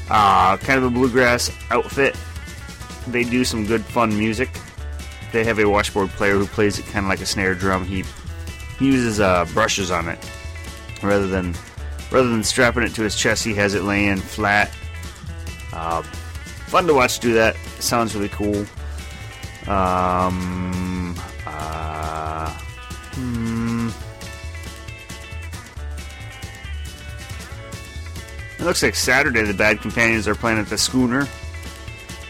Uh, 0.08 0.58
kind 0.58 0.78
of 0.78 0.84
a 0.84 0.90
bluegrass 0.92 1.50
outfit. 1.72 2.16
They 3.08 3.24
do 3.24 3.44
some 3.44 3.66
good, 3.66 3.84
fun 3.84 4.16
music. 4.16 4.52
They 5.32 5.44
have 5.46 5.58
a 5.58 5.66
washboard 5.66 6.10
player 6.10 6.36
who 6.36 6.46
plays 6.46 6.78
it 6.78 6.86
kind 6.86 7.08
of 7.08 7.10
like 7.10 7.22
a 7.22 7.26
snare 7.26 7.56
drum. 7.56 7.86
He, 7.86 8.04
he 8.78 8.86
uses 8.86 9.20
uh, 9.20 9.46
brushes 9.52 9.90
on 9.90 10.10
it 10.10 10.20
rather 11.02 11.26
than 11.26 11.56
rather 12.14 12.30
than 12.30 12.44
strapping 12.44 12.84
it 12.84 12.94
to 12.96 13.02
his 13.02 13.16
chest. 13.16 13.44
He 13.44 13.56
has 13.56 13.74
it 13.74 13.82
laying 13.82 14.18
flat. 14.18 14.72
Uh, 15.74 16.04
fun 16.04 16.86
to 16.88 16.94
watch 16.94 17.20
do 17.20 17.34
that. 17.34 17.58
Sounds 17.80 18.16
really 18.16 18.30
cool. 18.30 18.66
Um, 19.68 21.16
uh, 21.48 22.50
hmm. 23.16 23.90
It 28.60 28.64
looks 28.64 28.84
like 28.84 28.96
Saturday 28.96 29.42
the 29.42 29.54
Bad 29.54 29.82
Companions 29.82 30.28
are 30.28 30.36
playing 30.36 30.60
at 30.60 30.68
the 30.68 30.78
Schooner. 30.78 31.28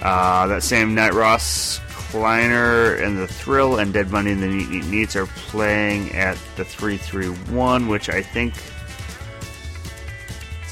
Uh, 0.01 0.47
that 0.47 0.63
same 0.63 0.95
night, 0.95 1.13
Ross 1.13 1.79
Kleiner 1.89 2.95
and 2.95 3.17
the 3.17 3.27
Thrill 3.27 3.79
and 3.79 3.93
Dead 3.93 4.11
Money 4.11 4.31
and 4.31 4.41
the 4.41 4.47
Neat 4.47 4.69
Neat 4.69 4.85
Neats 4.85 5.15
are 5.15 5.25
playing 5.25 6.11
at 6.13 6.37
the 6.55 6.63
331, 6.63 7.87
which 7.87 8.09
I 8.09 8.21
think. 8.21 8.53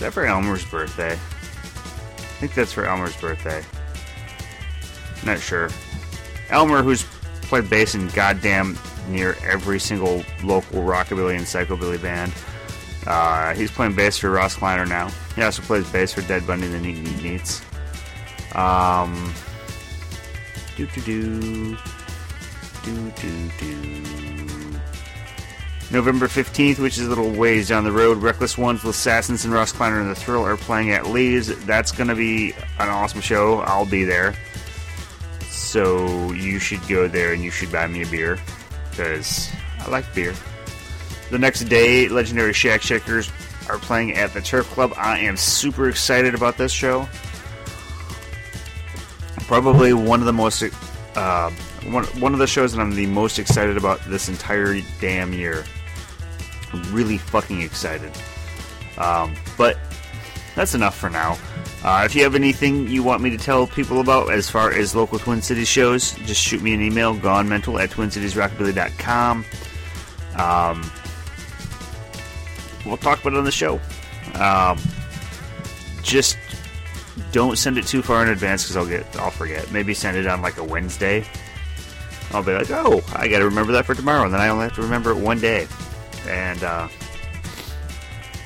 That 0.01 0.13
for 0.13 0.25
Elmer's 0.25 0.65
birthday? 0.65 1.13
I 1.13 1.17
think 2.39 2.55
that's 2.55 2.73
for 2.73 2.85
Elmer's 2.85 3.15
birthday. 3.17 3.63
Not 5.23 5.39
sure. 5.39 5.69
Elmer, 6.49 6.81
who's 6.81 7.03
played 7.43 7.69
bass 7.69 7.93
in 7.93 8.07
goddamn 8.07 8.79
near 9.09 9.37
every 9.43 9.79
single 9.79 10.23
local 10.43 10.81
rockabilly 10.81 11.35
and 11.35 11.45
psychobilly 11.45 12.01
band, 12.01 12.33
uh, 13.05 13.53
he's 13.53 13.69
playing 13.69 13.93
bass 13.93 14.17
for 14.17 14.31
Ross 14.31 14.55
Kleiner 14.55 14.87
now. 14.87 15.11
He 15.35 15.43
also 15.43 15.61
plays 15.61 15.87
bass 15.91 16.13
for 16.13 16.21
Dead 16.23 16.47
Bunny 16.47 16.63
and 16.63 16.73
the 16.73 16.79
Neat 16.79 16.97
Neat 16.97 17.21
Neats. 17.21 17.61
Um, 18.55 19.31
do 20.77 20.87
do 20.87 21.01
do 21.01 21.77
do 22.83 23.11
do 23.11 23.49
do. 23.59 24.40
November 25.91 26.27
15th, 26.27 26.79
which 26.79 26.97
is 26.97 27.05
a 27.05 27.09
little 27.09 27.29
ways 27.31 27.67
down 27.67 27.83
the 27.83 27.91
road, 27.91 28.19
Reckless 28.19 28.57
Ones 28.57 28.81
with 28.81 28.95
Assassins 28.95 29.43
and 29.43 29.53
Ross 29.53 29.73
Kleiner 29.73 29.99
and 29.99 30.09
the 30.09 30.15
Thrill 30.15 30.45
are 30.45 30.55
playing 30.55 30.91
at 30.91 31.07
Lee's. 31.07 31.47
That's 31.65 31.91
going 31.91 32.07
to 32.07 32.15
be 32.15 32.53
an 32.79 32.87
awesome 32.87 33.19
show. 33.19 33.59
I'll 33.61 33.85
be 33.85 34.05
there. 34.05 34.33
So 35.49 36.31
you 36.31 36.59
should 36.59 36.85
go 36.87 37.09
there 37.09 37.33
and 37.33 37.43
you 37.43 37.51
should 37.51 37.73
buy 37.73 37.87
me 37.87 38.03
a 38.03 38.07
beer 38.07 38.39
because 38.89 39.49
I 39.79 39.89
like 39.89 40.05
beer. 40.15 40.33
The 41.29 41.37
next 41.37 41.65
day, 41.65 42.07
Legendary 42.07 42.53
Shack 42.53 42.81
Shakers 42.81 43.29
are 43.67 43.77
playing 43.77 44.13
at 44.13 44.33
the 44.33 44.41
Turf 44.41 44.69
Club. 44.71 44.93
I 44.95 45.19
am 45.19 45.35
super 45.35 45.89
excited 45.89 46.33
about 46.33 46.57
this 46.57 46.71
show. 46.71 47.07
Probably 49.41 49.93
one 49.93 50.21
of 50.21 50.25
the 50.25 50.33
most, 50.33 50.63
uh, 51.15 51.51
one, 51.89 52.05
one 52.21 52.31
of 52.31 52.39
the 52.39 52.47
shows 52.47 52.71
that 52.71 52.81
I'm 52.81 52.95
the 52.95 53.07
most 53.07 53.39
excited 53.39 53.75
about 53.75 53.99
this 54.05 54.29
entire 54.29 54.79
damn 55.01 55.33
year 55.33 55.65
really 56.91 57.17
fucking 57.17 57.61
excited. 57.61 58.11
Um, 58.97 59.35
but 59.57 59.77
that's 60.55 60.75
enough 60.75 60.97
for 60.97 61.09
now. 61.09 61.37
Uh, 61.83 62.03
if 62.05 62.13
you 62.13 62.23
have 62.23 62.35
anything 62.35 62.87
you 62.87 63.01
want 63.01 63.21
me 63.21 63.29
to 63.31 63.37
tell 63.37 63.65
people 63.65 64.01
about 64.01 64.31
as 64.31 64.49
far 64.49 64.71
as 64.71 64.93
local 64.93 65.17
Twin 65.17 65.41
Cities 65.41 65.67
shows, 65.67 66.13
just 66.25 66.41
shoot 66.41 66.61
me 66.61 66.73
an 66.73 66.81
email, 66.81 67.15
gonemental 67.15 67.81
at 67.81 67.89
twincitiesrockabilly.com. 67.89 69.45
Um, 70.35 70.91
we'll 72.85 72.97
talk 72.97 73.21
about 73.21 73.33
it 73.33 73.37
on 73.39 73.45
the 73.45 73.51
show. 73.51 73.79
Um, 74.35 74.77
just 76.03 76.37
don't 77.31 77.57
send 77.57 77.77
it 77.77 77.87
too 77.87 78.01
far 78.01 78.23
in 78.23 78.29
advance 78.29 78.63
because 78.63 78.77
I'll 78.77 78.85
get 78.85 79.05
I'll 79.17 79.31
forget. 79.31 79.71
Maybe 79.71 79.93
send 79.93 80.17
it 80.17 80.27
on 80.27 80.41
like 80.41 80.57
a 80.57 80.63
Wednesday. 80.63 81.25
I'll 82.31 82.43
be 82.43 82.53
like, 82.53 82.69
oh, 82.71 83.01
I 83.13 83.27
got 83.27 83.39
to 83.39 83.45
remember 83.45 83.73
that 83.73 83.85
for 83.85 83.93
tomorrow, 83.95 84.23
and 84.23 84.33
then 84.33 84.39
I 84.39 84.49
only 84.49 84.63
have 84.63 84.75
to 84.75 84.81
remember 84.81 85.11
it 85.11 85.17
one 85.17 85.39
day. 85.39 85.67
And 86.27 86.63
uh, 86.63 86.87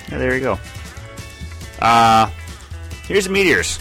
yeah, 0.10 0.18
there 0.18 0.36
you 0.36 0.42
go. 0.42 0.60
Uh, 1.80 2.30
here's 3.04 3.26
the 3.26 3.32
Meteors. 3.32 3.80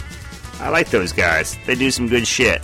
I 0.59 0.69
like 0.69 0.89
those 0.89 1.11
guys. 1.11 1.57
They 1.65 1.75
do 1.75 1.91
some 1.91 2.07
good 2.07 2.27
shit. 2.27 2.61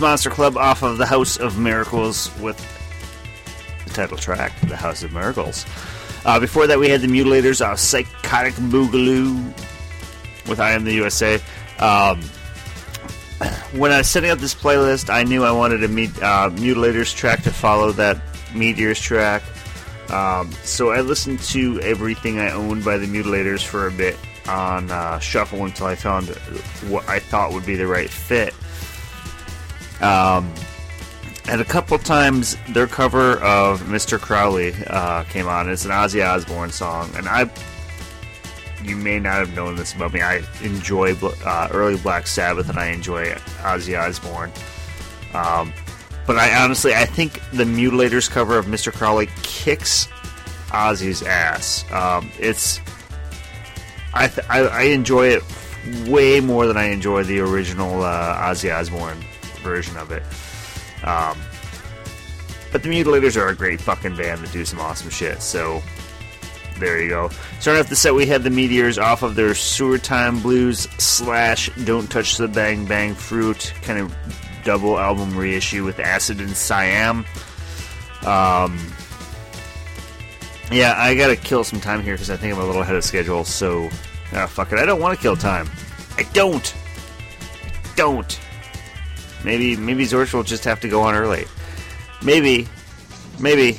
Monster 0.00 0.30
Club 0.30 0.56
off 0.56 0.82
of 0.82 0.98
the 0.98 1.06
House 1.06 1.36
of 1.36 1.58
Miracles 1.58 2.30
with 2.40 2.56
the 3.84 3.90
title 3.90 4.16
track, 4.16 4.52
The 4.62 4.76
House 4.76 5.02
of 5.02 5.12
Miracles. 5.12 5.66
Uh, 6.24 6.40
before 6.40 6.66
that, 6.66 6.78
we 6.78 6.88
had 6.88 7.00
the 7.00 7.06
Mutilators 7.06 7.64
off 7.64 7.78
Psychotic 7.78 8.54
Boogaloo 8.54 9.36
with 10.48 10.60
I 10.60 10.72
Am 10.72 10.84
the 10.84 10.92
USA. 10.94 11.34
Um, 11.78 12.20
when 13.72 13.92
I 13.92 13.98
was 13.98 14.08
setting 14.08 14.30
up 14.30 14.38
this 14.38 14.54
playlist, 14.54 15.12
I 15.12 15.22
knew 15.22 15.44
I 15.44 15.52
wanted 15.52 15.84
a 15.84 15.88
meet, 15.88 16.10
uh, 16.22 16.50
Mutilators 16.50 17.14
track 17.14 17.42
to 17.42 17.50
follow 17.50 17.92
that 17.92 18.20
Meteors 18.54 19.00
track. 19.00 19.42
Um, 20.10 20.50
so 20.64 20.90
I 20.90 21.02
listened 21.02 21.40
to 21.40 21.80
everything 21.80 22.38
I 22.38 22.50
owned 22.50 22.84
by 22.84 22.98
the 22.98 23.06
Mutilators 23.06 23.64
for 23.64 23.86
a 23.86 23.92
bit 23.92 24.18
on 24.48 24.90
uh, 24.90 25.18
shuffle 25.20 25.64
until 25.64 25.86
I 25.86 25.94
found 25.94 26.28
what 26.88 27.08
I 27.08 27.18
thought 27.18 27.52
would 27.52 27.66
be 27.66 27.76
the 27.76 27.86
right 27.86 28.10
fit. 28.10 28.54
Um, 30.00 30.52
and 31.48 31.60
a 31.60 31.64
couple 31.64 31.98
times 31.98 32.56
their 32.70 32.86
cover 32.86 33.38
of 33.38 33.82
Mr. 33.82 34.20
Crowley 34.20 34.72
uh, 34.86 35.24
came 35.24 35.48
on. 35.48 35.68
It's 35.68 35.84
an 35.84 35.90
Ozzy 35.90 36.26
Osbourne 36.26 36.70
song, 36.70 37.10
and 37.16 37.28
I. 37.28 37.50
You 38.82 38.96
may 38.96 39.18
not 39.18 39.40
have 39.40 39.54
known 39.54 39.76
this 39.76 39.92
about 39.92 40.14
me. 40.14 40.22
I 40.22 40.42
enjoy 40.62 41.14
uh, 41.44 41.68
early 41.70 41.98
Black 41.98 42.26
Sabbath, 42.26 42.70
and 42.70 42.78
I 42.78 42.86
enjoy 42.86 43.26
Ozzy 43.60 43.98
Osbourne. 44.00 44.50
Um, 45.34 45.74
but 46.26 46.38
I 46.38 46.62
honestly, 46.62 46.94
I 46.94 47.04
think 47.04 47.34
the 47.52 47.64
Mutilators 47.64 48.30
cover 48.30 48.56
of 48.56 48.66
Mr. 48.66 48.90
Crowley 48.90 49.28
kicks 49.42 50.06
Ozzy's 50.68 51.22
ass. 51.22 51.84
Um, 51.92 52.30
it's 52.38 52.80
I, 54.14 54.28
th- 54.28 54.46
I 54.48 54.60
I 54.60 54.82
enjoy 54.82 55.28
it 55.28 55.42
way 56.08 56.40
more 56.40 56.66
than 56.66 56.76
I 56.76 56.86
enjoy 56.86 57.24
the 57.24 57.40
original 57.40 58.02
uh, 58.02 58.36
Ozzy 58.36 58.74
Osbourne 58.74 59.22
version 59.60 59.96
of 59.96 60.10
it. 60.10 60.22
Um, 61.04 61.38
but 62.72 62.82
the 62.82 62.88
Mutilators 62.88 63.36
are 63.36 63.48
a 63.48 63.54
great 63.54 63.80
fucking 63.80 64.16
band 64.16 64.42
that 64.42 64.52
do 64.52 64.64
some 64.64 64.80
awesome 64.80 65.10
shit. 65.10 65.42
So 65.42 65.82
there 66.78 67.00
you 67.00 67.08
go. 67.08 67.30
Starting 67.60 67.82
off 67.82 67.88
the 67.88 67.96
set, 67.96 68.14
we 68.14 68.26
had 68.26 68.42
the 68.42 68.50
Meteors 68.50 68.98
off 68.98 69.22
of 69.22 69.34
their 69.34 69.54
Sewer 69.54 69.98
Time 69.98 70.40
Blues 70.40 70.88
slash 70.98 71.70
Don't 71.84 72.10
Touch 72.10 72.36
the 72.36 72.48
Bang 72.48 72.86
Bang 72.86 73.14
Fruit 73.14 73.72
kind 73.82 73.98
of 73.98 74.14
double 74.64 74.98
album 74.98 75.36
reissue 75.36 75.84
with 75.84 75.98
Acid 76.00 76.40
and 76.40 76.50
Siam. 76.50 77.24
Um, 78.24 78.78
yeah, 80.70 80.94
I 80.96 81.14
gotta 81.16 81.36
kill 81.36 81.64
some 81.64 81.80
time 81.80 82.02
here 82.02 82.14
because 82.14 82.30
I 82.30 82.36
think 82.36 82.54
I'm 82.54 82.60
a 82.60 82.66
little 82.66 82.82
ahead 82.82 82.96
of 82.96 83.04
schedule. 83.04 83.44
So, 83.44 83.88
ah, 84.32 84.46
fuck 84.46 84.72
it. 84.72 84.78
I 84.78 84.86
don't 84.86 85.00
want 85.00 85.16
to 85.16 85.22
kill 85.22 85.36
time. 85.36 85.68
I 86.16 86.22
don't. 86.32 86.74
I 87.74 87.96
don't. 87.96 88.40
Maybe, 89.44 89.76
maybe 89.76 90.04
Zorch 90.04 90.34
will 90.34 90.42
just 90.42 90.64
have 90.64 90.80
to 90.80 90.88
go 90.88 91.02
on 91.02 91.14
early. 91.14 91.46
Maybe, 92.22 92.68
maybe. 93.38 93.78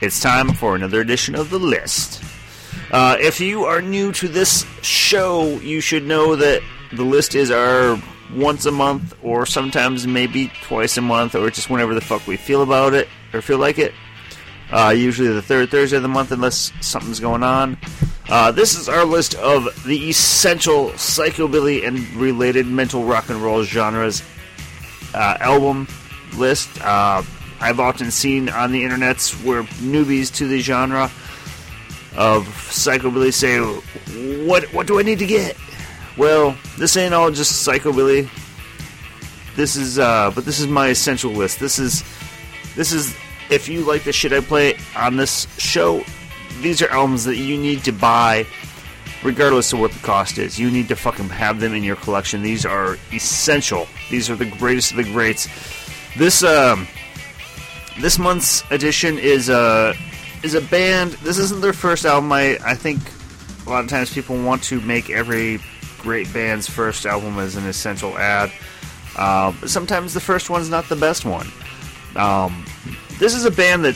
It's 0.00 0.20
time 0.20 0.52
for 0.52 0.74
another 0.74 1.00
edition 1.00 1.34
of 1.34 1.50
the 1.50 1.58
list. 1.58 2.22
Uh, 2.90 3.16
if 3.18 3.40
you 3.40 3.64
are 3.64 3.82
new 3.82 4.12
to 4.12 4.28
this 4.28 4.64
show, 4.82 5.44
you 5.60 5.80
should 5.80 6.04
know 6.04 6.36
that 6.36 6.62
the 6.92 7.04
list 7.04 7.34
is 7.34 7.50
our 7.50 8.00
once 8.34 8.66
a 8.66 8.72
month, 8.72 9.14
or 9.22 9.46
sometimes 9.46 10.06
maybe 10.06 10.52
twice 10.62 10.96
a 10.96 11.00
month, 11.00 11.34
or 11.34 11.50
just 11.50 11.70
whenever 11.70 11.94
the 11.94 12.00
fuck 12.00 12.26
we 12.26 12.36
feel 12.36 12.62
about 12.62 12.94
it 12.94 13.08
or 13.32 13.40
feel 13.40 13.58
like 13.58 13.78
it. 13.78 13.92
Uh, 14.70 14.92
usually 14.96 15.28
the 15.28 15.42
third 15.42 15.70
Thursday 15.70 15.96
of 15.96 16.02
the 16.02 16.08
month, 16.08 16.32
unless 16.32 16.72
something's 16.80 17.20
going 17.20 17.42
on. 17.42 17.78
Uh, 18.28 18.50
this 18.50 18.76
is 18.76 18.88
our 18.88 19.04
list 19.04 19.34
of 19.36 19.68
the 19.84 20.08
essential 20.08 20.86
psychobilly 20.90 21.86
and 21.86 21.98
related 22.14 22.66
mental 22.66 23.04
rock 23.04 23.28
and 23.28 23.40
roll 23.40 23.62
genres 23.62 24.22
uh, 25.14 25.36
album 25.40 25.86
list. 26.36 26.68
Uh, 26.82 27.22
I've 27.60 27.80
often 27.80 28.10
seen 28.10 28.48
on 28.48 28.72
the 28.72 28.82
internets 28.82 29.44
where 29.44 29.62
newbies 29.62 30.34
to 30.36 30.46
the 30.46 30.60
genre 30.60 31.10
of 32.16 32.46
psychobilly 32.46 33.32
say, 33.32 33.58
"What 34.44 34.64
what 34.72 34.86
do 34.86 34.98
I 34.98 35.02
need 35.02 35.18
to 35.20 35.26
get?" 35.26 35.56
Well, 36.16 36.56
this 36.78 36.96
ain't 36.96 37.14
all 37.14 37.30
just 37.30 37.66
psychobilly. 37.66 38.28
This 39.54 39.76
is, 39.76 39.98
uh, 39.98 40.30
but 40.34 40.44
this 40.44 40.60
is 40.60 40.66
my 40.66 40.88
essential 40.88 41.30
list. 41.30 41.60
This 41.60 41.78
is, 41.78 42.04
this 42.74 42.92
is. 42.92 43.14
If 43.48 43.68
you 43.68 43.84
like 43.84 44.02
the 44.02 44.12
shit 44.12 44.32
I 44.32 44.40
play 44.40 44.76
on 44.96 45.16
this 45.16 45.46
show, 45.56 46.02
these 46.62 46.82
are 46.82 46.88
albums 46.88 47.24
that 47.24 47.36
you 47.36 47.56
need 47.56 47.84
to 47.84 47.92
buy, 47.92 48.46
regardless 49.22 49.72
of 49.72 49.80
what 49.80 49.92
the 49.92 49.98
cost 50.00 50.38
is. 50.38 50.58
You 50.58 50.70
need 50.70 50.88
to 50.88 50.96
fucking 50.96 51.28
have 51.28 51.60
them 51.60 51.74
in 51.74 51.82
your 51.82 51.96
collection. 51.96 52.42
These 52.42 52.66
are 52.66 52.96
essential. 53.12 53.86
These 54.10 54.30
are 54.30 54.36
the 54.36 54.46
greatest 54.46 54.92
of 54.92 54.96
the 54.98 55.04
greats. 55.04 55.48
This, 56.16 56.42
um, 56.42 56.86
this 58.00 58.18
month's 58.18 58.62
edition 58.70 59.18
is 59.18 59.48
a 59.48 59.94
is 60.42 60.54
a 60.54 60.60
band. 60.60 61.12
This 61.12 61.38
isn't 61.38 61.60
their 61.60 61.72
first 61.72 62.04
album. 62.04 62.30
I 62.32 62.58
I 62.64 62.74
think 62.74 63.00
a 63.66 63.70
lot 63.70 63.82
of 63.82 63.90
times 63.90 64.12
people 64.12 64.40
want 64.42 64.62
to 64.64 64.80
make 64.82 65.10
every 65.10 65.60
great 65.98 66.32
band's 66.32 66.68
first 66.68 67.06
album 67.06 67.38
as 67.38 67.56
an 67.56 67.66
essential 67.66 68.16
ad. 68.18 68.52
Uh, 69.16 69.52
but 69.60 69.70
sometimes 69.70 70.14
the 70.14 70.20
first 70.20 70.50
one's 70.50 70.68
not 70.68 70.88
the 70.88 70.96
best 70.96 71.24
one. 71.24 71.48
Um, 72.16 72.64
this 73.18 73.34
is 73.34 73.44
a 73.44 73.50
band 73.50 73.84
that 73.84 73.94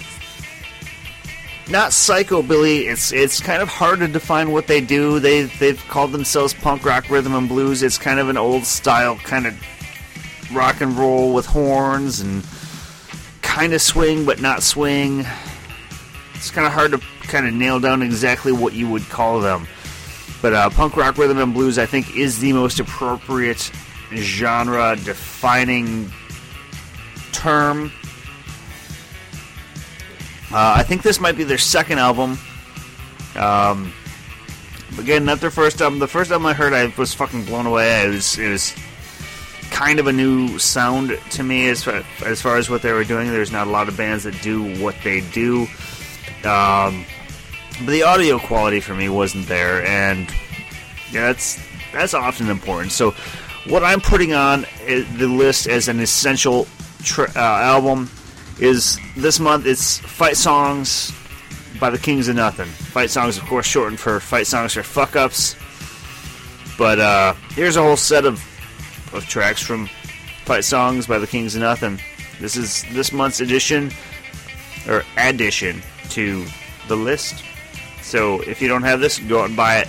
not 1.70 1.90
psychobilly. 1.90 2.90
It's 2.90 3.12
it's 3.12 3.40
kind 3.40 3.62
of 3.62 3.68
hard 3.68 4.00
to 4.00 4.08
define 4.08 4.50
what 4.50 4.66
they 4.66 4.80
do. 4.80 5.20
They 5.20 5.42
they've 5.42 5.82
called 5.88 6.12
themselves 6.12 6.54
punk 6.54 6.84
rock 6.84 7.08
rhythm 7.08 7.34
and 7.34 7.48
blues. 7.48 7.82
It's 7.82 7.98
kind 7.98 8.18
of 8.18 8.28
an 8.28 8.36
old 8.36 8.64
style 8.64 9.16
kind 9.16 9.46
of 9.46 9.54
rock 10.52 10.80
and 10.80 10.96
roll 10.96 11.32
with 11.32 11.46
horns 11.46 12.20
and 12.20 12.44
kind 13.42 13.72
of 13.72 13.80
swing 13.80 14.24
but 14.24 14.40
not 14.40 14.62
swing. 14.62 15.24
It's 16.34 16.50
kind 16.50 16.66
of 16.66 16.72
hard 16.72 16.92
to 16.92 16.98
kind 17.28 17.46
of 17.46 17.54
nail 17.54 17.78
down 17.78 18.02
exactly 18.02 18.52
what 18.52 18.72
you 18.72 18.88
would 18.88 19.08
call 19.08 19.40
them. 19.40 19.66
But 20.42 20.54
uh, 20.54 20.70
punk 20.70 20.96
rock 20.96 21.18
rhythm 21.18 21.38
and 21.38 21.52
blues, 21.52 21.78
I 21.78 21.86
think, 21.86 22.16
is 22.16 22.40
the 22.40 22.52
most 22.52 22.80
appropriate 22.80 23.70
genre 24.14 24.96
defining 24.96 26.10
term. 27.32 27.92
Uh, 30.52 30.74
I 30.78 30.82
think 30.82 31.02
this 31.02 31.20
might 31.20 31.36
be 31.36 31.44
their 31.44 31.58
second 31.58 31.98
album. 31.98 32.38
Um, 33.36 33.92
again, 34.98 35.24
not 35.24 35.40
their 35.40 35.50
first 35.50 35.80
album. 35.80 35.98
The 36.00 36.08
first 36.08 36.30
album 36.30 36.46
I 36.46 36.54
heard, 36.54 36.72
I 36.72 36.92
was 36.96 37.14
fucking 37.14 37.44
blown 37.44 37.66
away. 37.66 38.04
It 38.06 38.08
was, 38.08 38.38
it 38.38 38.48
was 38.48 38.74
kind 39.70 40.00
of 40.00 40.08
a 40.08 40.12
new 40.12 40.58
sound 40.58 41.18
to 41.30 41.42
me 41.42 41.68
as 41.68 41.84
far, 41.84 42.02
as 42.24 42.42
far 42.42 42.56
as 42.56 42.68
what 42.68 42.82
they 42.82 42.92
were 42.92 43.04
doing. 43.04 43.30
There's 43.30 43.52
not 43.52 43.68
a 43.68 43.70
lot 43.70 43.88
of 43.88 43.96
bands 43.96 44.24
that 44.24 44.40
do 44.42 44.82
what 44.82 44.96
they 45.04 45.20
do. 45.20 45.68
Um, 46.44 47.04
but 47.84 47.92
the 47.92 48.02
audio 48.02 48.38
quality 48.38 48.80
for 48.80 48.94
me 48.94 49.08
wasn't 49.08 49.46
there, 49.46 49.86
and 49.86 50.28
yeah, 51.10 51.32
that's 51.32 51.58
that's 51.92 52.14
often 52.14 52.48
important. 52.50 52.92
So, 52.92 53.12
what 53.68 53.84
I'm 53.84 54.00
putting 54.00 54.32
on 54.32 54.66
the 54.86 55.26
list 55.26 55.66
as 55.66 55.88
an 55.88 56.00
essential 56.00 56.66
tr- 57.02 57.30
uh, 57.34 57.38
album 57.38 58.10
is 58.60 58.98
this 59.16 59.40
month. 59.40 59.66
It's 59.66 59.98
Fight 59.98 60.36
Songs 60.36 61.12
by 61.80 61.90
the 61.90 61.98
Kings 61.98 62.28
of 62.28 62.36
Nothing. 62.36 62.66
Fight 62.66 63.10
Songs, 63.10 63.38
of 63.38 63.44
course, 63.44 63.66
shortened 63.66 63.98
for 63.98 64.20
Fight 64.20 64.46
Songs 64.46 64.74
for 64.74 64.82
Fuck 64.82 65.16
Ups. 65.16 65.56
But 66.78 66.98
uh, 66.98 67.34
here's 67.50 67.76
a 67.76 67.82
whole 67.82 67.96
set 67.96 68.24
of 68.24 68.42
of 69.12 69.26
tracks 69.26 69.60
from 69.60 69.88
Fight 70.44 70.64
Songs 70.64 71.06
by 71.06 71.18
the 71.18 71.26
Kings 71.26 71.56
of 71.56 71.62
Nothing. 71.62 72.00
This 72.38 72.56
is 72.56 72.84
this 72.92 73.12
month's 73.12 73.40
edition 73.40 73.90
or 74.88 75.04
addition 75.16 75.82
to 76.10 76.44
the 76.88 76.96
list. 76.96 77.42
So 78.02 78.40
if 78.42 78.60
you 78.62 78.68
don't 78.68 78.82
have 78.82 79.00
this, 79.00 79.18
go 79.18 79.40
out 79.40 79.48
and 79.48 79.56
buy 79.56 79.78
it. 79.78 79.88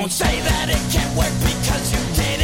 Don't 0.00 0.12
say 0.12 0.40
that 0.42 0.68
it 0.68 0.92
can't 0.92 1.16
work 1.16 1.32
because 1.40 1.90
you 1.90 2.00
didn't 2.14 2.35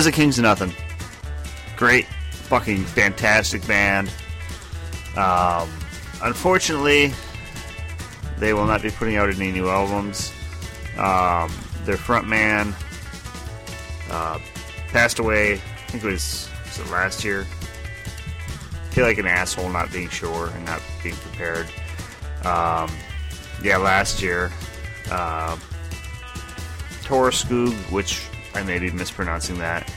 there's 0.00 0.14
the 0.14 0.18
Kings 0.18 0.38
of 0.38 0.44
Nothing. 0.44 0.72
Great, 1.76 2.06
fucking 2.30 2.84
fantastic 2.84 3.66
band. 3.66 4.10
Um, 5.14 5.68
unfortunately, 6.22 7.12
they 8.38 8.54
will 8.54 8.64
not 8.64 8.80
be 8.80 8.88
putting 8.88 9.16
out 9.16 9.28
any 9.28 9.52
new 9.52 9.68
albums. 9.68 10.32
Um, 10.96 11.52
their 11.84 11.98
front 11.98 12.26
man 12.26 12.74
uh, 14.10 14.38
passed 14.88 15.18
away. 15.18 15.52
I 15.52 15.56
think 15.56 16.02
it 16.02 16.06
was, 16.06 16.48
was 16.64 16.78
it 16.78 16.90
last 16.90 17.22
year. 17.22 17.42
I 17.42 18.94
feel 18.94 19.04
like 19.04 19.18
an 19.18 19.26
asshole 19.26 19.68
not 19.68 19.92
being 19.92 20.08
sure 20.08 20.48
and 20.48 20.64
not 20.64 20.80
being 21.02 21.16
prepared. 21.16 21.66
Um, 22.46 22.90
yeah, 23.62 23.76
last 23.76 24.22
year. 24.22 24.50
Uh, 25.10 25.58
Skoog, 27.04 27.74
which 27.92 28.29
I 28.54 28.62
may 28.62 28.78
be 28.78 28.90
mispronouncing 28.90 29.58
that. 29.58 29.92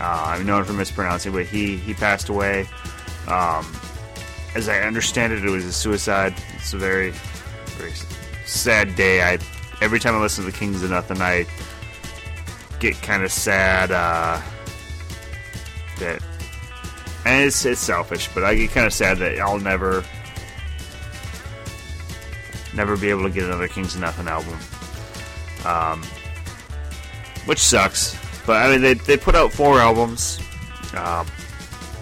Uh, 0.00 0.24
I'm 0.28 0.46
known 0.46 0.64
for 0.64 0.72
mispronouncing, 0.72 1.32
but 1.32 1.46
he 1.46 1.76
he 1.76 1.94
passed 1.94 2.28
away. 2.28 2.66
Um, 3.28 3.66
as 4.54 4.68
I 4.68 4.80
understand 4.80 5.32
it, 5.32 5.44
it 5.44 5.50
was 5.50 5.64
a 5.64 5.72
suicide. 5.72 6.34
It's 6.54 6.72
a 6.72 6.78
very 6.78 7.10
very 7.76 7.92
sad 8.46 8.96
day. 8.96 9.22
I 9.22 9.38
every 9.80 10.00
time 10.00 10.14
I 10.14 10.20
listen 10.20 10.44
to 10.44 10.50
the 10.50 10.56
Kings 10.56 10.82
of 10.82 10.90
Nothing, 10.90 11.20
I 11.20 11.46
get 12.78 13.00
kind 13.02 13.22
of 13.22 13.30
sad 13.30 13.90
uh, 13.90 14.40
that, 15.98 16.22
and 17.26 17.44
it's 17.44 17.64
it's 17.64 17.80
selfish, 17.80 18.28
but 18.34 18.42
I 18.42 18.54
get 18.54 18.70
kind 18.70 18.86
of 18.86 18.92
sad 18.92 19.18
that 19.18 19.38
I'll 19.38 19.60
never 19.60 20.04
never 22.74 22.96
be 22.96 23.10
able 23.10 23.24
to 23.24 23.30
get 23.30 23.44
another 23.44 23.68
Kings 23.68 23.94
of 23.94 24.00
Nothing 24.00 24.28
album. 24.28 24.58
Um, 25.66 26.02
which 27.50 27.58
sucks. 27.58 28.16
But 28.46 28.64
I 28.64 28.70
mean, 28.70 28.80
they, 28.80 28.94
they 28.94 29.16
put 29.16 29.34
out 29.34 29.52
four 29.52 29.80
albums, 29.80 30.38
um, 30.94 31.26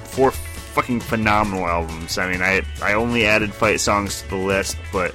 four 0.05 0.31
fucking 0.31 1.01
phenomenal 1.01 1.67
albums. 1.67 2.19
I 2.19 2.31
mean, 2.31 2.43
I 2.43 2.61
I 2.83 2.93
only 2.93 3.25
added 3.25 3.55
fight 3.55 3.81
songs 3.81 4.21
to 4.23 4.29
the 4.29 4.37
list, 4.37 4.77
but 4.93 5.15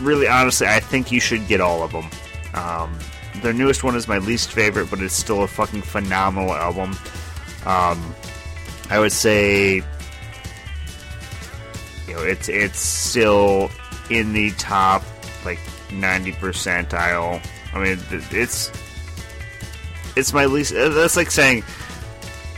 really, 0.00 0.26
honestly, 0.26 0.66
I 0.66 0.80
think 0.80 1.12
you 1.12 1.20
should 1.20 1.46
get 1.46 1.60
all 1.60 1.82
of 1.82 1.92
them. 1.92 2.08
Um, 2.54 2.98
their 3.42 3.52
newest 3.52 3.84
one 3.84 3.96
is 3.96 4.08
my 4.08 4.16
least 4.16 4.50
favorite, 4.50 4.88
but 4.88 5.00
it's 5.00 5.14
still 5.14 5.42
a 5.42 5.46
fucking 5.46 5.82
phenomenal 5.82 6.54
album. 6.54 6.96
Um, 7.66 8.14
I 8.88 8.98
would 8.98 9.12
say, 9.12 9.82
you 12.08 12.14
know, 12.14 12.22
it's 12.22 12.48
it's 12.48 12.80
still 12.80 13.70
in 14.08 14.32
the 14.32 14.52
top 14.52 15.04
like 15.44 15.60
90 15.92 16.32
percentile. 16.32 17.44
I 17.74 17.78
mean, 17.84 17.98
it's 18.10 18.70
it's 20.16 20.32
my 20.32 20.46
least. 20.46 20.74
uh, 20.74 20.88
That's 20.90 21.16
like 21.16 21.30
saying 21.30 21.64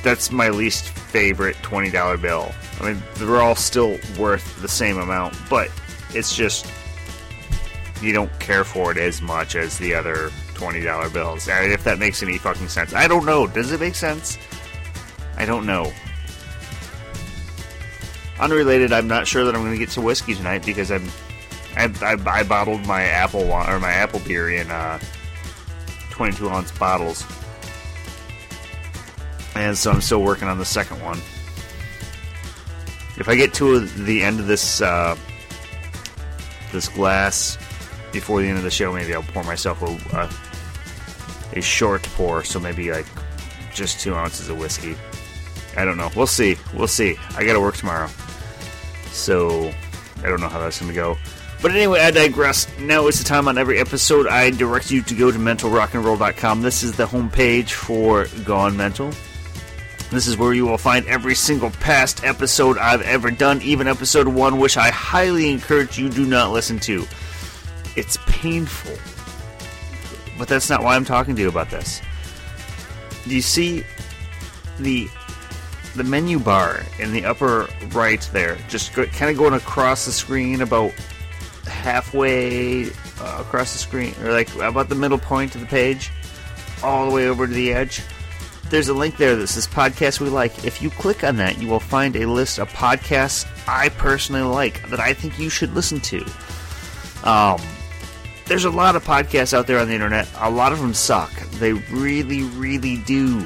that's 0.03 0.31
my 0.33 0.49
least 0.49 0.89
favorite 0.89 1.57
twenty 1.63 1.91
dollar 1.91 2.17
bill. 2.17 2.53
I 2.81 2.93
mean, 2.93 3.03
they're 3.17 3.41
all 3.41 3.55
still 3.55 3.99
worth 4.19 4.61
the 4.63 4.69
same 4.69 4.99
amount, 4.99 5.37
but 5.49 5.71
it's 6.15 6.35
just 6.35 6.67
you 8.01 8.13
don't 8.13 8.37
care 8.41 8.65
for 8.65 8.91
it 8.91 8.99
as 8.99 9.23
much 9.23 9.55
as 9.55 9.79
the 9.79 9.95
other 9.95 10.31
twenty 10.55 10.81
dollar 10.83 11.09
bills. 11.09 11.49
I 11.49 11.61
mean, 11.63 11.71
if 11.73 11.85
that 11.85 11.99
makes 11.99 12.23
any 12.23 12.39
fucking 12.39 12.69
sense, 12.69 12.95
I 12.95 13.07
don't 13.07 13.25
know. 13.25 13.47
Does 13.47 13.71
it 13.73 13.81
make 13.81 13.95
sense? 13.95 14.39
I 15.37 15.45
don't 15.47 15.67
know. 15.67 15.93
Unrelated, 18.41 18.93
I'm 18.93 19.07
not 19.07 19.27
sure 19.29 19.45
that 19.45 19.55
I'm 19.55 19.61
going 19.63 19.73
to 19.73 19.79
get 19.79 19.91
to 19.91 20.01
whiskey 20.01 20.35
tonight 20.35 20.65
because 20.67 20.91
I'm 20.91 21.09
I, 21.77 21.85
I, 22.03 22.17
I 22.41 22.43
bottled 22.43 22.85
my 22.87 23.03
apple 23.05 23.51
or 23.53 23.79
my 23.79 23.93
apple 23.93 24.21
beer 24.21 24.51
in 24.51 24.71
uh, 24.71 24.99
22 26.11 26.49
ounce 26.51 26.71
bottles, 26.73 27.25
and 29.55 29.77
so 29.77 29.91
I'm 29.91 30.01
still 30.01 30.23
working 30.23 30.49
on 30.49 30.59
the 30.59 30.65
second 30.65 31.03
one. 31.03 31.19
If 33.19 33.29
I 33.29 33.35
get 33.35 33.53
to 33.55 33.81
the 33.81 34.23
end 34.23 34.41
of 34.41 34.47
this 34.47 34.81
uh, 34.81 35.17
this 36.73 36.89
glass 36.89 37.59
before 38.13 38.41
the 38.41 38.49
end 38.49 38.59
of 38.59 38.65
the 38.65 38.71
show, 38.71 38.93
maybe 38.93 39.15
I'll 39.15 39.23
pour 39.23 39.45
myself 39.45 39.83
a 39.83 40.17
a, 40.17 41.59
a 41.59 41.63
short 41.63 42.03
pour, 42.15 42.43
so 42.45 42.59
maybe 42.59 42.91
like 42.91 43.07
just 43.75 44.01
two 44.01 44.15
ounces 44.15 44.49
of 44.49 44.59
whiskey. 44.59 44.97
I 45.77 45.85
don't 45.85 45.97
know. 45.97 46.11
We'll 46.17 46.27
see. 46.27 46.57
We'll 46.75 46.89
see. 46.89 47.17
I 47.37 47.45
got 47.45 47.55
to 47.55 47.61
work 47.61 47.77
tomorrow, 47.77 48.09
so 49.07 49.73
I 50.23 50.29
don't 50.29 50.41
know 50.41 50.49
how 50.49 50.61
that's 50.61 50.79
to 50.79 50.93
go. 50.93 51.17
But 51.63 51.71
anyway, 51.71 52.01
I 52.01 52.11
digress. 52.11 52.67
Now 52.81 53.07
is 53.07 53.19
the 53.19 53.25
time 53.25 53.47
on 53.47 53.57
every 53.57 53.79
episode 53.79 54.27
I 54.27 54.51
direct 54.51 54.91
you 54.91 55.01
to 55.03 55.15
go 55.15 55.31
to 55.31 55.39
mentalrockandroll.com. 55.39 56.63
This 56.63 56.83
is 56.83 56.97
the 56.97 57.07
homepage 57.07 57.71
for 57.71 58.27
Gone 58.45 58.77
Mental. 58.77 59.13
This 60.13 60.27
is 60.27 60.37
where 60.37 60.53
you 60.53 60.67
will 60.67 60.77
find 60.77 61.07
every 61.07 61.35
single 61.35 61.71
past 61.71 62.23
episode 62.23 62.77
I've 62.77 63.01
ever 63.01 63.31
done, 63.31 63.63
even 63.63 63.89
episode 63.89 64.29
one, 64.29 64.59
which 64.59 64.77
I 64.77 64.91
highly 64.91 65.49
encourage 65.51 65.99
you 65.99 66.11
do 66.11 66.27
not 66.27 66.53
listen 66.53 66.79
to. 66.81 67.07
It's 67.97 68.19
painful. 68.27 68.93
But 70.39 70.49
that's 70.49 70.69
not 70.69 70.83
why 70.83 70.97
I'm 70.97 71.07
talking 71.07 71.35
to 71.37 71.41
you 71.41 71.49
about 71.49 71.71
this. 71.71 72.03
Do 73.25 73.35
you 73.35 73.41
see 73.41 73.85
the 74.79 75.09
the 75.95 76.05
menu 76.05 76.39
bar 76.39 76.83
in 76.99 77.13
the 77.13 77.25
upper 77.25 77.69
right 77.93 78.29
there, 78.35 78.59
just 78.69 78.95
go, 78.95 79.07
kind 79.07 79.31
of 79.31 79.39
going 79.39 79.55
across 79.55 80.05
the 80.05 80.13
screen 80.13 80.61
about 80.61 80.91
halfway 81.67 82.91
uh, 83.19 83.39
across 83.41 83.73
the 83.73 83.79
screen, 83.79 84.15
or 84.23 84.33
like 84.33 84.55
about 84.57 84.91
the 84.91 84.95
middle 84.95 85.19
point 85.19 85.55
of 85.55 85.63
the 85.63 85.67
page, 85.67 86.11
all 86.83 87.09
the 87.09 87.15
way 87.15 87.29
over 87.29 87.47
to 87.47 87.53
the 87.53 87.73
edge. 87.73 88.03
There's 88.73 88.89
a 88.89 88.95
link 88.95 89.19
there 89.19 89.37
that 89.37 89.49
says 89.49 89.67
podcast 89.67 90.19
we 90.19 90.31
like. 90.31 90.65
If 90.65 90.81
you 90.81 90.89
click 90.89 91.25
on 91.25 91.37
that, 91.37 91.61
you 91.61 91.69
will 91.69 91.79
find 91.79 92.17
a 92.17 92.25
list 92.25 92.59
of 92.59 92.73
podcasts 92.73 93.47
I 93.69 93.91
personally 93.91 94.41
like 94.41 94.89
that 94.89 94.99
I 94.99 95.13
think 95.13 95.39
you 95.39 95.51
should 95.51 95.75
listen 95.75 96.01
to. 96.01 96.25
Um, 97.23 97.61
there's 98.47 98.65
a 98.65 98.71
lot 98.71 98.97
of 98.97 99.05
podcasts 99.05 99.53
out 99.53 99.67
there 99.67 99.79
on 99.79 99.89
the 99.89 99.95
internet. 99.95 100.27
A 100.39 100.51
lot 100.51 100.73
of 100.73 100.81
them 100.81 100.95
suck. 100.95 101.31
They 101.59 101.75
really, 101.75 102.45
really 102.45 102.97
do. 102.97 103.41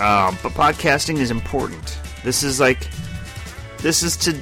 Um, 0.00 0.36
but 0.42 0.54
podcasting 0.54 1.18
is 1.18 1.30
important. 1.30 2.00
This 2.24 2.42
is 2.42 2.58
like, 2.58 2.88
this 3.78 4.02
is 4.02 4.16
to, 4.16 4.36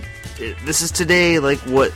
this 0.64 0.80
is 0.80 0.90
today 0.90 1.38
like 1.40 1.58
what 1.66 1.92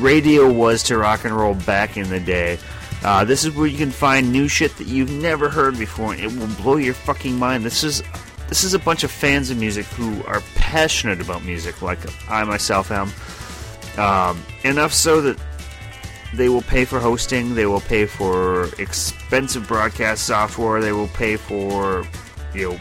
radio 0.00 0.52
was 0.52 0.82
to 0.82 0.98
rock 0.98 1.24
and 1.24 1.32
roll 1.32 1.54
back 1.54 1.96
in 1.96 2.10
the 2.10 2.18
day. 2.18 2.58
Uh, 3.04 3.24
this 3.24 3.44
is 3.44 3.54
where 3.54 3.66
you 3.66 3.78
can 3.78 3.90
find 3.90 4.32
new 4.32 4.48
shit 4.48 4.76
that 4.76 4.86
you've 4.86 5.10
never 5.10 5.48
heard 5.48 5.78
before, 5.78 6.12
and 6.12 6.20
it 6.20 6.32
will 6.32 6.54
blow 6.62 6.76
your 6.76 6.94
fucking 6.94 7.36
mind. 7.36 7.64
This 7.64 7.84
is 7.84 8.02
this 8.48 8.64
is 8.64 8.74
a 8.74 8.78
bunch 8.78 9.04
of 9.04 9.10
fans 9.10 9.50
of 9.50 9.58
music 9.58 9.84
who 9.86 10.24
are 10.24 10.40
passionate 10.54 11.20
about 11.20 11.44
music, 11.44 11.82
like 11.82 11.98
I 12.30 12.44
myself 12.44 12.90
am. 12.90 13.12
Um, 13.98 14.42
enough 14.64 14.92
so 14.92 15.20
that 15.20 15.38
they 16.34 16.48
will 16.48 16.62
pay 16.62 16.84
for 16.84 16.98
hosting, 16.98 17.54
they 17.54 17.66
will 17.66 17.80
pay 17.80 18.06
for 18.06 18.68
expensive 18.78 19.66
broadcast 19.66 20.24
software, 20.24 20.80
they 20.80 20.92
will 20.92 21.08
pay 21.08 21.36
for 21.36 22.06
you 22.54 22.70
know 22.70 22.78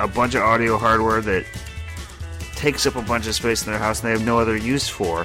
a 0.00 0.08
bunch 0.08 0.34
of 0.34 0.42
audio 0.42 0.76
hardware 0.76 1.20
that 1.20 1.44
takes 2.54 2.86
up 2.86 2.96
a 2.96 3.02
bunch 3.02 3.26
of 3.26 3.34
space 3.34 3.64
in 3.64 3.72
their 3.72 3.80
house 3.80 4.00
and 4.00 4.08
they 4.08 4.12
have 4.12 4.26
no 4.26 4.38
other 4.38 4.56
use 4.56 4.88
for 4.88 5.24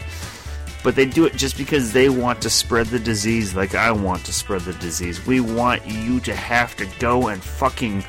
but 0.84 0.95
they 0.95 1.05
do 1.05 1.25
it 1.25 1.36
just 1.36 1.57
because 1.57 1.91
they 1.91 2.09
want 2.09 2.41
to 2.41 2.49
spread 2.49 2.88
the 2.88 2.99
disease 2.99 3.55
like 3.55 3.75
I 3.75 3.91
want 3.91 4.25
to 4.25 4.34
spread 4.34 4.61
the 4.61 4.73
disease. 4.73 5.25
We 5.25 5.39
want 5.39 5.86
you 5.86 6.19
to 6.21 6.36
have 6.36 6.75
to 6.78 6.88
go 6.99 7.28
and 7.28 7.41
fucking 7.41 8.03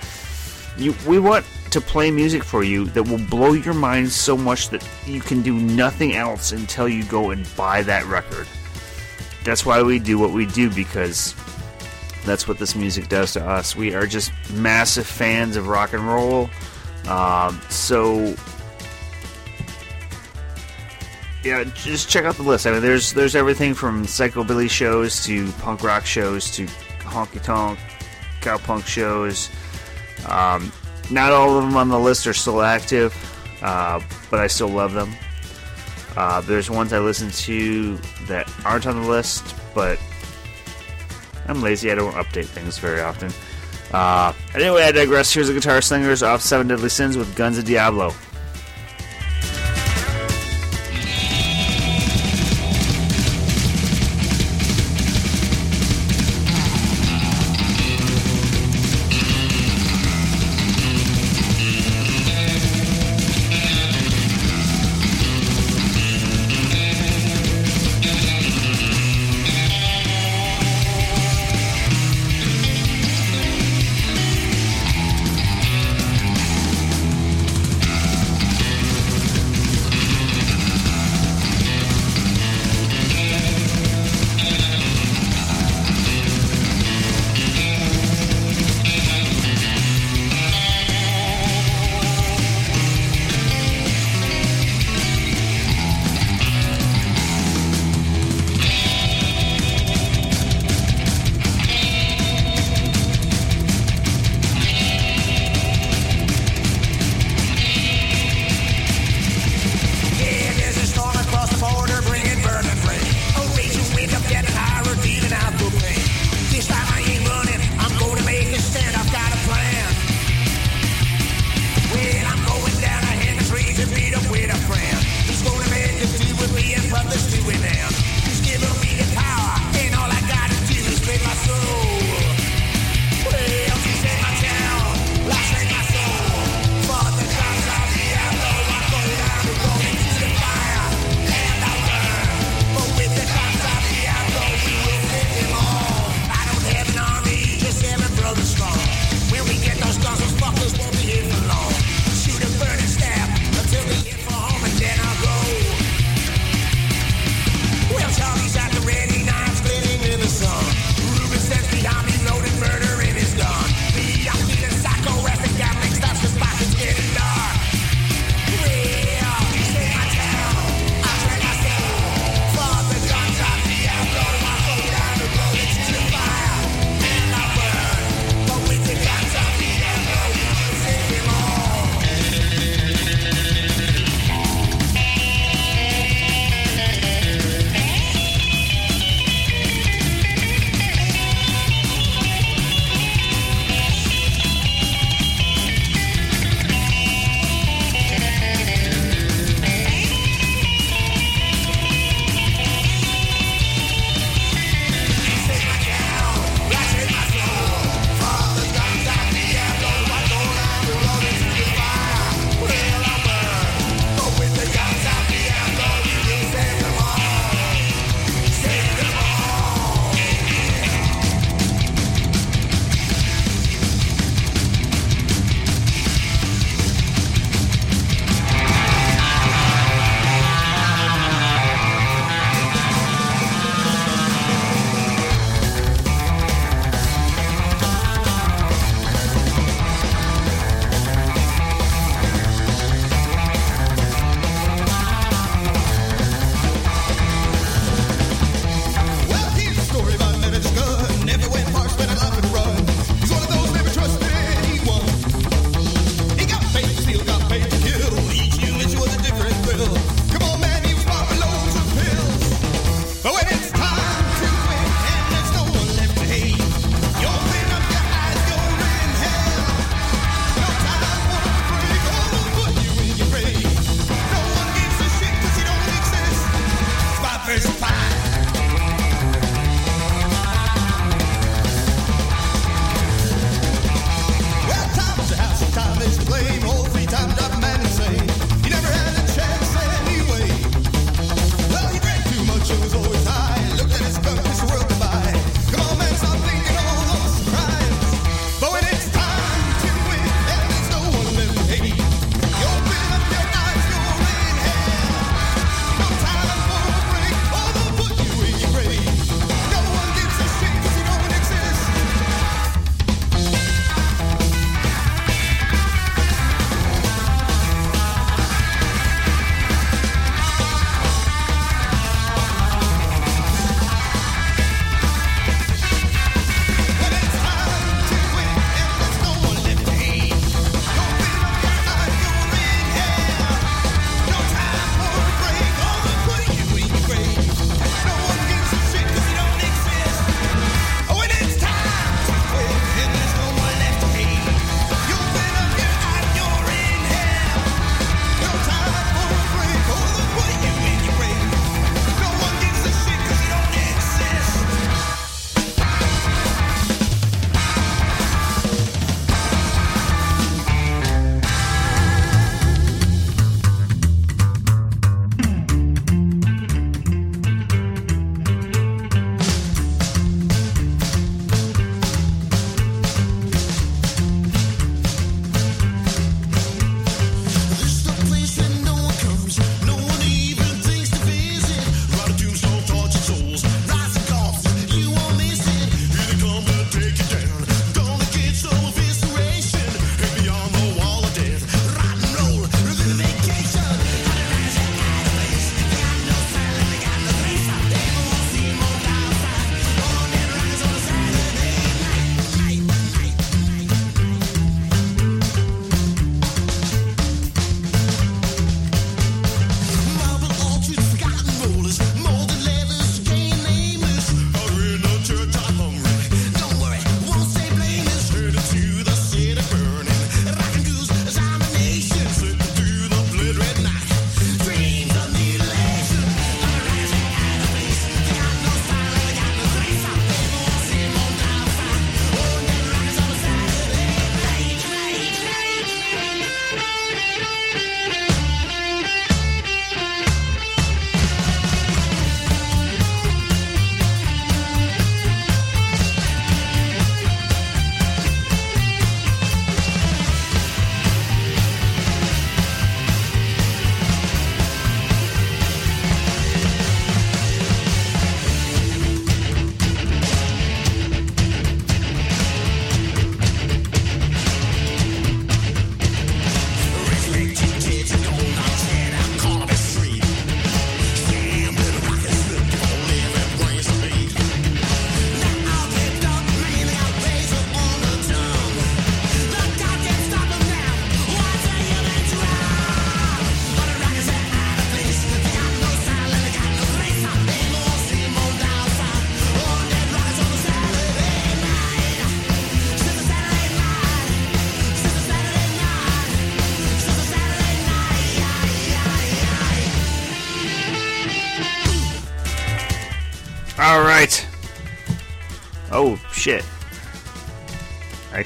you 0.77 0.95
we 1.07 1.19
want 1.19 1.45
to 1.71 1.81
play 1.81 2.11
music 2.11 2.45
for 2.45 2.63
you 2.63 2.87
that 2.87 3.03
will 3.03 3.25
blow 3.27 3.53
your 3.53 3.75
mind 3.75 4.11
so 4.11 4.37
much 4.37 4.71
that 4.71 4.87
you 5.07 5.21
can 5.21 5.43
do 5.43 5.53
nothing 5.53 6.15
else 6.15 6.53
until 6.53 6.89
you 6.89 7.05
go 7.05 7.31
and 7.31 7.47
buy 7.57 7.83
that 7.83 8.07
record. 8.07 8.47
That's 9.45 9.67
why 9.67 9.83
we 9.83 9.99
do 9.99 10.19
what 10.19 10.33
we 10.33 10.47
do 10.47 10.71
because 10.71 11.35
that's 12.25 12.49
what 12.49 12.59
this 12.59 12.75
music 12.75 13.09
does 13.09 13.33
to 13.35 13.47
us. 13.47 13.77
We 13.77 13.95
are 13.95 14.07
just 14.07 14.33
massive 14.53 15.07
fans 15.07 15.57
of 15.57 15.69
rock 15.69 15.93
and 15.93 16.07
roll. 16.07 16.51
Um, 17.07 17.61
so 17.69 18.35
yeah, 21.45 21.65
just 21.65 22.09
check 22.09 22.25
out 22.25 22.37
the 22.37 22.43
list. 22.43 22.67
I 22.67 22.73
mean, 22.73 22.83
there's 22.83 23.13
there's 23.13 23.37
everything 23.37 23.75
from 23.75 24.05
psychobilly 24.07 24.69
shows 24.69 25.25
to 25.27 25.51
punk 25.53 25.83
rock 25.83 26.05
shows 26.05 26.51
to 26.53 26.67
honky 27.01 27.43
tonk, 27.43 27.79
cowpunk 28.41 28.87
shows. 28.87 29.51
Um, 30.29 30.73
not 31.11 31.33
all 31.33 31.57
of 31.57 31.65
them 31.65 31.77
on 31.77 31.89
the 31.89 31.99
list 31.99 32.27
are 32.27 32.35
still 32.35 32.61
active, 32.61 33.15
uh, 33.63 34.01
but 34.31 34.41
I 34.41 34.47
still 34.47 34.69
love 34.69 34.93
them. 34.93 35.15
Uh, 36.17 36.41
there's 36.41 36.69
ones 36.69 36.93
I 36.93 36.99
listen 36.99 37.31
to 37.31 37.97
that 38.27 38.53
aren't 38.65 38.87
on 38.87 39.03
the 39.03 39.09
list, 39.09 39.55
but 39.75 39.99
I'm 41.47 41.63
lazy. 41.63 41.93
I 41.93 41.95
don't 41.95 42.15
update 42.15 42.47
things 42.47 42.79
very 42.79 43.01
often. 43.01 43.31
Uh, 43.93 44.33
anyway, 44.55 44.83
I 44.83 44.93
digress. 44.93 45.33
Here's 45.33 45.49
the 45.49 45.55
Guitar 45.55 45.81
Slingers 45.81 46.23
off 46.23 46.43
Seven 46.43 46.67
Deadly 46.67 46.89
Sins 46.89 47.17
with 47.17 47.35
Guns 47.37 47.57
of 47.57 47.65
Diablo. 47.65 48.13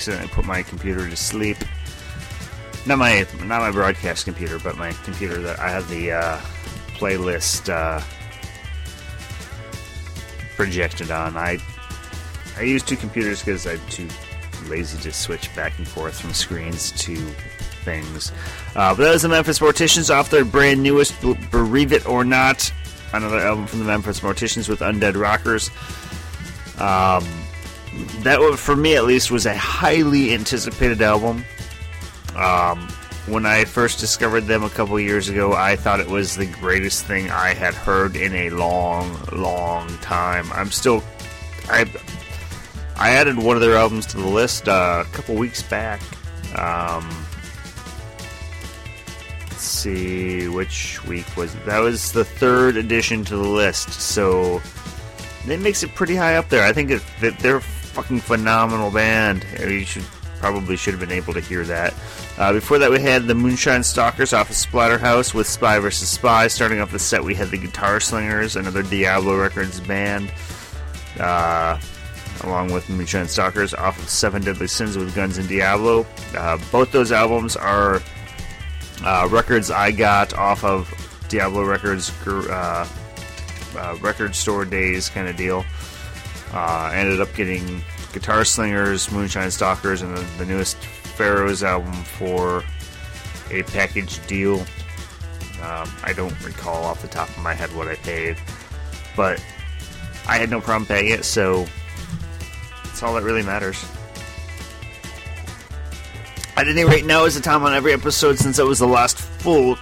Accidentally 0.03 0.34
put 0.34 0.44
my 0.44 0.62
computer 0.64 1.09
to 1.09 1.16
sleep. 1.16 1.57
Not 2.86 2.98
my 2.98 3.24
not 3.44 3.61
my 3.61 3.70
broadcast 3.70 4.24
computer, 4.24 4.59
but 4.59 4.76
my 4.76 4.90
computer 5.05 5.40
that 5.42 5.61
I 5.61 5.70
have 5.70 5.88
the 5.88 6.11
uh, 6.11 6.38
playlist 6.96 7.68
uh, 7.72 8.03
projected 10.57 11.12
on. 11.12 11.36
I 11.36 11.59
I 12.57 12.62
use 12.62 12.82
two 12.82 12.96
computers 12.96 13.40
because 13.40 13.64
I'm 13.64 13.80
too 13.88 14.09
lazy 14.66 14.98
to 15.03 15.12
switch 15.12 15.55
back 15.55 15.78
and 15.78 15.86
forth 15.86 16.20
from 16.20 16.32
screens 16.32 16.90
to 17.03 17.14
things. 17.84 18.32
Uh, 18.74 18.94
but 18.96 19.05
that 19.05 19.12
was 19.12 19.22
the 19.22 19.28
Memphis 19.28 19.61
Morticians 19.61 20.12
off 20.12 20.30
their 20.30 20.44
brand 20.44 20.82
newest 20.82 21.14
Bereave 21.53 21.92
It 21.92 22.07
or 22.07 22.24
Not, 22.24 22.72
another 23.12 23.38
album 23.38 23.68
from 23.68 23.78
the 23.78 23.84
Memphis 23.84 24.18
Morticians 24.18 24.68
with 24.68 24.80
Undead 24.80 25.14
Rockers. 25.14 25.70
Um, 26.80 27.24
that 28.22 28.57
for 28.59 28.76
me 28.76 28.97
at 28.97 29.05
least, 29.05 29.30
was 29.30 29.47
a 29.47 29.57
highly 29.57 30.32
anticipated 30.32 31.03
album. 31.03 31.45
Um, 32.36 32.88
when 33.26 33.47
I 33.47 33.64
first 33.64 34.01
discovered 34.01 34.43
them 34.43 34.64
a 34.64 34.70
couple 34.70 34.99
years 34.99 35.28
ago, 35.28 35.53
I 35.53 35.76
thought 35.76 36.01
it 36.01 36.09
was 36.09 36.36
the 36.36 36.47
greatest 36.47 37.05
thing 37.05 37.30
I 37.30 37.55
had 37.55 37.74
heard 37.74 38.16
in 38.16 38.34
a 38.34 38.51
long, 38.51 39.16
long 39.32 39.88
time. 39.99 40.51
I'm 40.53 40.70
still, 40.70 41.05
I, 41.68 41.90
I 42.97 43.11
added 43.11 43.36
one 43.36 43.57
of 43.57 43.62
their 43.62 43.76
albums 43.76 44.07
to 44.07 44.16
the 44.16 44.26
list 44.26 44.68
uh, 44.68 45.05
a 45.07 45.11
couple 45.12 45.36
weeks 45.36 45.62
back. 45.62 46.01
Um, 46.59 47.09
let's 49.51 49.62
see, 49.62 50.49
which 50.49 51.05
week 51.05 51.36
was 51.36 51.55
it? 51.55 51.64
That 51.64 51.78
was 51.78 52.12
the 52.12 52.24
third 52.24 52.76
addition 52.76 53.24
to 53.26 53.36
the 53.36 53.49
list, 53.49 53.93
so 53.93 54.61
that 55.47 55.61
makes 55.61 55.82
it 55.82 55.95
pretty 55.95 56.16
high 56.16 56.36
up 56.36 56.49
there. 56.49 56.64
I 56.64 56.72
think 56.72 56.90
that 57.20 57.38
they're 57.38 57.62
fucking 57.93 58.20
phenomenal 58.20 58.90
band. 58.90 59.45
You 59.61 59.84
should 59.84 60.05
probably 60.38 60.76
should 60.76 60.93
have 60.93 61.01
been 61.01 61.16
able 61.16 61.32
to 61.34 61.40
hear 61.40 61.64
that. 61.64 61.95
Uh, 62.36 62.53
before 62.53 62.78
that, 62.78 62.90
we 62.90 63.01
had 63.01 63.26
the 63.26 63.34
Moonshine 63.34 63.84
Stalkers 63.84 64.32
off 64.32 64.51
of 64.51 64.57
Splatterhouse 64.57 65.32
with 65.34 65.47
Spy 65.47 65.78
vs. 65.78 66.09
Spy. 66.09 66.49
Starting 66.49 66.80
off 66.80 66.90
the 66.90 66.99
set, 66.99 67.22
we 67.22 67.34
had 67.34 67.49
the 67.49 67.59
Guitar 67.59 68.01
Slingers, 68.01 68.57
another 68.57 68.82
Diablo 68.82 69.38
Records 69.38 69.78
band, 69.80 70.32
uh, 71.20 71.78
along 72.43 72.72
with 72.72 72.88
Moonshine 72.90 73.28
Stalkers 73.28 73.72
off 73.74 73.99
of 73.99 74.09
Seven 74.09 74.43
Deadly 74.43 74.66
Sins 74.66 74.97
with 74.97 75.14
Guns 75.14 75.38
and 75.38 75.49
Diablo. 75.49 76.05
Uh, 76.36 76.59
both 76.72 76.90
those 76.90 77.12
albums 77.12 77.55
are 77.55 78.03
uh, 79.05 79.28
records 79.30 79.70
I 79.70 79.93
got 79.93 80.34
off 80.34 80.64
of 80.64 80.93
Diablo 81.28 81.64
Records 81.64 82.11
uh, 82.26 82.88
uh, 83.76 83.97
record 84.01 84.34
store 84.34 84.64
days 84.64 85.09
kind 85.09 85.28
of 85.28 85.36
deal. 85.36 85.64
Uh, 86.53 86.90
ended 86.92 87.20
up 87.20 87.32
getting 87.34 87.82
Guitar 88.12 88.44
Slingers, 88.44 89.11
Moonshine 89.11 89.50
Stalkers, 89.50 90.03
and 90.03 90.16
the, 90.16 90.20
the 90.38 90.44
newest 90.44 90.76
Pharaohs 90.76 91.62
album 91.62 91.92
for 91.92 92.62
a 93.50 93.62
package 93.64 94.24
deal. 94.26 94.61
Um, 95.62 95.88
I 96.03 96.12
don't 96.14 96.38
recall 96.44 96.84
off 96.84 97.03
the 97.03 97.09
top 97.09 97.28
of 97.28 97.38
my 97.38 97.55
head 97.55 97.74
what 97.74 97.88
I 97.88 97.94
paid, 97.96 98.36
but 99.16 99.42
I 100.26 100.36
had 100.36 100.50
no 100.50 100.61
problem 100.61 100.86
paying 100.86 101.11
it, 101.11 101.24
so 101.24 101.66
that's 102.84 103.03
all 103.03 103.14
that 103.14 103.22
really 103.22 103.42
matters. 103.42 103.84
At 106.57 106.68
any 106.68 106.84
rate, 106.84 107.07
now 107.07 107.24
is 107.24 107.34
the 107.34 107.40
time 107.40 107.62
on 107.62 107.72
every 107.72 107.92
episode 107.92 108.38
since 108.38 108.59
it 108.59 108.64
was 108.64 108.78
the 108.78 108.86
last 108.86 109.16
full 109.16 109.78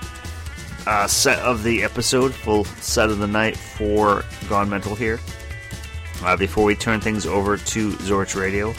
uh, 0.86 1.06
set 1.06 1.38
of 1.40 1.62
the 1.62 1.82
episode, 1.82 2.32
full 2.32 2.64
set 2.64 3.10
of 3.10 3.18
the 3.18 3.26
night 3.26 3.56
for 3.56 4.24
Gone 4.48 4.68
Mental 4.68 4.94
here. 4.94 5.18
Uh, 6.22 6.36
before 6.36 6.64
we 6.64 6.74
turn 6.74 7.00
things 7.00 7.26
over 7.26 7.56
to 7.56 7.92
Zorch 7.92 8.38
Radio. 8.38 8.74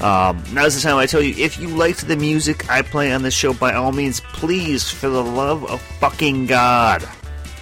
Um, 0.00 0.42
now's 0.52 0.74
the 0.74 0.82
time 0.82 0.96
I 0.96 1.06
tell 1.06 1.22
you 1.22 1.34
if 1.42 1.58
you 1.58 1.68
liked 1.68 2.06
the 2.06 2.16
music 2.16 2.68
I 2.70 2.82
play 2.82 3.12
on 3.12 3.22
this 3.22 3.34
show, 3.34 3.54
by 3.54 3.74
all 3.74 3.92
means, 3.92 4.20
please, 4.20 4.90
for 4.90 5.08
the 5.08 5.22
love 5.22 5.64
of 5.64 5.80
fucking 5.80 6.46
God, 6.46 7.06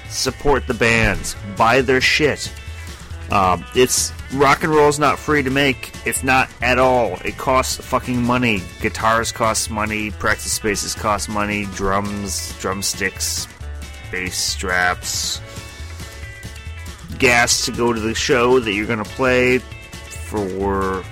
support 0.09 0.67
the 0.67 0.75
bands, 0.75 1.37
buy 1.57 1.81
their 1.81 2.01
shit. 2.01 2.53
Um, 3.31 3.65
it's 3.75 4.13
rock 4.35 4.65
and 4.65 4.73
roll's 4.73 4.99
not 4.99 5.19
free 5.19 5.43
to 5.43 5.51
make. 5.51 5.93
It's 6.07 6.23
not 6.23 6.51
at 6.61 6.79
all. 6.79 7.19
It 7.25 7.39
costs 7.39 7.77
fucking 7.77 8.23
money. 8.23 8.63
Guitars 8.81 9.33
cost 9.33 9.71
money. 9.71 10.11
Practice 10.11 10.53
spaces 10.53 10.95
cost 10.95 11.29
money. 11.29 11.67
Drums, 11.75 12.57
drumsticks, 12.59 13.49
bass 14.11 14.37
straps, 14.37 15.41
gas 17.19 17.65
to 17.67 17.73
go 17.73 17.93
to 17.93 18.01
the 18.01 18.15
show 18.15 18.61
that 18.61 18.73
you're 18.73 18.87
gonna 18.87 19.05
play 19.05 19.59
for 19.59 21.05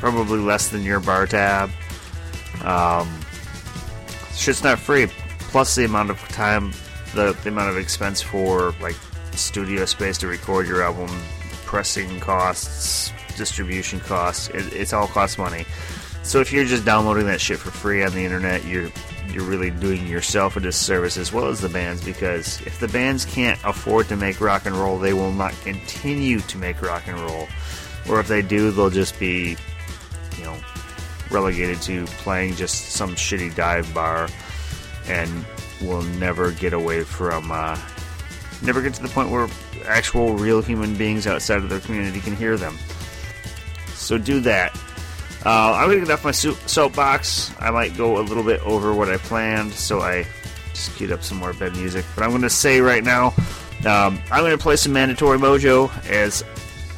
probably 0.00 0.38
less 0.38 0.68
than 0.68 0.82
your 0.82 1.00
bar 1.00 1.26
tab. 1.26 1.70
Um, 2.62 3.08
shit's 4.34 4.62
not 4.62 4.78
free. 4.78 5.06
Plus 5.38 5.74
the 5.74 5.84
amount 5.84 6.10
of 6.10 6.18
time, 6.28 6.72
the, 7.14 7.32
the 7.42 7.48
amount 7.48 7.70
of 7.70 7.78
expense 7.78 8.20
for 8.22 8.74
like 8.80 8.96
studio 9.32 9.84
space 9.84 10.18
to 10.18 10.26
record 10.26 10.66
your 10.66 10.82
album, 10.82 11.08
pressing 11.64 12.20
costs, 12.20 13.12
distribution 13.36 14.00
costs. 14.00 14.48
It, 14.48 14.72
it's 14.72 14.92
all 14.92 15.06
costs 15.08 15.38
money. 15.38 15.64
So 16.22 16.40
if 16.40 16.52
you're 16.52 16.64
just 16.64 16.84
downloading 16.84 17.26
that 17.26 17.40
shit 17.40 17.58
for 17.58 17.70
free 17.70 18.04
on 18.04 18.12
the 18.12 18.24
internet, 18.24 18.64
you're 18.64 18.90
you're 19.30 19.44
really 19.44 19.70
doing 19.70 20.06
yourself 20.06 20.56
a 20.56 20.60
disservice 20.60 21.16
as 21.16 21.32
well 21.32 21.46
as 21.46 21.60
the 21.60 21.68
bands 21.68 22.04
because 22.04 22.60
if 22.62 22.80
the 22.80 22.88
bands 22.88 23.24
can't 23.24 23.58
afford 23.64 24.08
to 24.08 24.16
make 24.16 24.40
rock 24.40 24.66
and 24.66 24.74
roll, 24.74 24.98
they 24.98 25.12
will 25.12 25.32
not 25.32 25.52
continue 25.62 26.40
to 26.40 26.58
make 26.58 26.80
rock 26.82 27.06
and 27.06 27.18
roll. 27.18 27.46
Or 28.08 28.20
if 28.20 28.28
they 28.28 28.42
do, 28.42 28.70
they'll 28.70 28.90
just 28.90 29.18
be, 29.18 29.56
you 30.38 30.44
know, 30.44 30.56
relegated 31.30 31.80
to 31.82 32.06
playing 32.06 32.54
just 32.54 32.92
some 32.92 33.10
shitty 33.14 33.54
dive 33.54 33.92
bar 33.92 34.28
and 35.06 35.44
will 35.82 36.02
never 36.02 36.52
get 36.52 36.72
away 36.72 37.04
from 37.04 37.50
uh, 37.52 37.78
never 38.62 38.82
get 38.82 38.94
to 38.94 39.02
the 39.02 39.08
point 39.08 39.30
where 39.30 39.48
actual 39.86 40.34
real 40.34 40.62
human 40.62 40.96
beings 40.96 41.26
outside 41.26 41.58
of 41.58 41.68
their 41.68 41.80
community 41.80 42.20
can 42.20 42.34
hear 42.34 42.56
them. 42.56 42.76
So 43.94 44.18
do 44.18 44.40
that. 44.40 44.78
Uh, 45.48 45.72
I'm 45.72 45.88
gonna 45.88 46.00
get 46.00 46.10
off 46.10 46.24
my 46.24 46.30
soapbox. 46.30 47.54
I 47.58 47.70
might 47.70 47.96
go 47.96 48.18
a 48.18 48.20
little 48.20 48.42
bit 48.42 48.60
over 48.66 48.92
what 48.92 49.08
I 49.08 49.16
planned, 49.16 49.72
so 49.72 50.00
I 50.00 50.26
just 50.74 50.94
queued 50.96 51.10
up 51.10 51.22
some 51.22 51.38
more 51.38 51.54
bed 51.54 51.74
music. 51.74 52.04
But 52.14 52.24
I'm 52.24 52.32
gonna 52.32 52.50
say 52.50 52.82
right 52.82 53.02
now, 53.02 53.28
um, 53.86 54.20
I'm 54.30 54.42
gonna 54.42 54.58
play 54.58 54.76
some 54.76 54.92
Mandatory 54.92 55.38
Mojo 55.38 55.90
as 56.06 56.44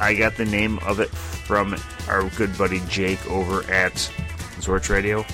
I 0.01 0.15
got 0.15 0.35
the 0.35 0.43
name 0.43 0.79
of 0.79 0.99
it 0.99 1.07
from 1.07 1.77
our 2.09 2.29
good 2.31 2.57
buddy 2.57 2.81
Jake 2.89 3.25
over 3.31 3.61
at 3.71 3.93
Zorch 4.59 4.89
Radio. 4.89 5.25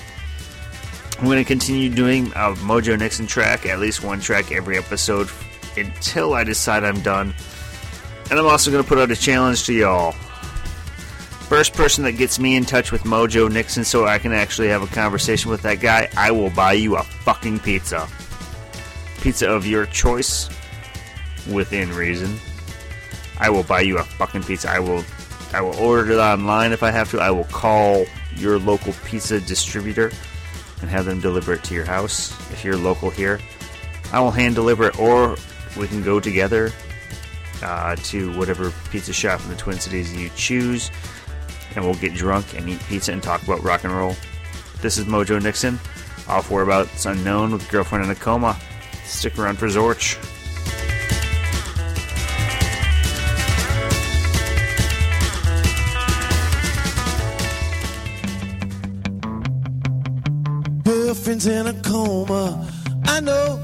I'm 1.18 1.24
going 1.24 1.38
to 1.38 1.44
continue 1.44 1.88
doing 1.88 2.28
a 2.28 2.54
Mojo 2.62 2.96
Nixon 2.96 3.26
track, 3.26 3.66
at 3.66 3.80
least 3.80 4.04
one 4.04 4.20
track 4.20 4.52
every 4.52 4.78
episode, 4.78 5.28
until 5.76 6.34
I 6.34 6.44
decide 6.44 6.84
I'm 6.84 7.00
done. 7.00 7.34
And 8.30 8.38
I'm 8.38 8.46
also 8.46 8.70
going 8.70 8.84
to 8.84 8.88
put 8.88 8.98
out 8.98 9.10
a 9.10 9.16
challenge 9.16 9.64
to 9.66 9.72
y'all. 9.72 10.14
First 11.48 11.72
person 11.72 12.04
that 12.04 12.12
gets 12.12 12.38
me 12.38 12.56
in 12.56 12.66
touch 12.66 12.92
with 12.92 13.04
Mojo 13.04 13.50
Nixon 13.50 13.82
so 13.82 14.06
I 14.06 14.18
can 14.18 14.32
actually 14.32 14.68
have 14.68 14.82
a 14.82 14.86
conversation 14.86 15.50
with 15.50 15.62
that 15.62 15.80
guy, 15.80 16.08
I 16.14 16.30
will 16.30 16.50
buy 16.50 16.74
you 16.74 16.96
a 16.96 17.02
fucking 17.02 17.60
pizza. 17.60 18.06
Pizza 19.22 19.48
of 19.48 19.66
your 19.66 19.86
choice, 19.86 20.50
within 21.50 21.90
reason. 21.94 22.38
I 23.38 23.50
will 23.50 23.62
buy 23.62 23.80
you 23.80 23.98
a 23.98 24.04
fucking 24.04 24.42
pizza. 24.42 24.70
I 24.70 24.78
will 24.78 25.04
I 25.52 25.62
will 25.62 25.74
order 25.76 26.12
it 26.12 26.18
online 26.18 26.72
if 26.72 26.82
I 26.82 26.90
have 26.90 27.10
to. 27.12 27.20
I 27.20 27.30
will 27.30 27.44
call 27.44 28.04
your 28.36 28.58
local 28.58 28.92
pizza 29.06 29.40
distributor 29.40 30.12
and 30.82 30.90
have 30.90 31.06
them 31.06 31.20
deliver 31.20 31.54
it 31.54 31.64
to 31.64 31.74
your 31.74 31.86
house 31.86 32.30
if 32.52 32.62
you're 32.62 32.76
local 32.76 33.08
here. 33.08 33.40
I 34.12 34.20
will 34.20 34.30
hand 34.30 34.54
deliver 34.54 34.88
it, 34.88 34.98
or 34.98 35.36
we 35.78 35.88
can 35.88 36.02
go 36.02 36.20
together 36.20 36.72
uh, 37.62 37.96
to 37.96 38.36
whatever 38.38 38.72
pizza 38.90 39.12
shop 39.12 39.42
in 39.44 39.48
the 39.48 39.56
Twin 39.56 39.78
Cities 39.78 40.14
you 40.14 40.30
choose, 40.36 40.90
and 41.74 41.84
we'll 41.84 41.94
get 41.94 42.14
drunk 42.14 42.54
and 42.56 42.68
eat 42.68 42.80
pizza 42.88 43.12
and 43.12 43.22
talk 43.22 43.42
about 43.42 43.62
rock 43.62 43.84
and 43.84 43.92
roll. 43.92 44.14
This 44.80 44.98
is 44.98 45.06
Mojo 45.06 45.42
Nixon, 45.42 45.78
off 46.28 46.50
whereabouts 46.50 47.06
unknown 47.06 47.52
with 47.52 47.68
girlfriend 47.70 48.04
in 48.04 48.10
a 48.10 48.14
coma. 48.14 48.56
Stick 49.04 49.38
around 49.38 49.58
for 49.58 49.66
Zorch. 49.66 50.16
Girlfriend's 60.84 61.46
in 61.46 61.66
a 61.66 61.74
coma. 61.82 62.70
I 63.04 63.20
know 63.20 63.62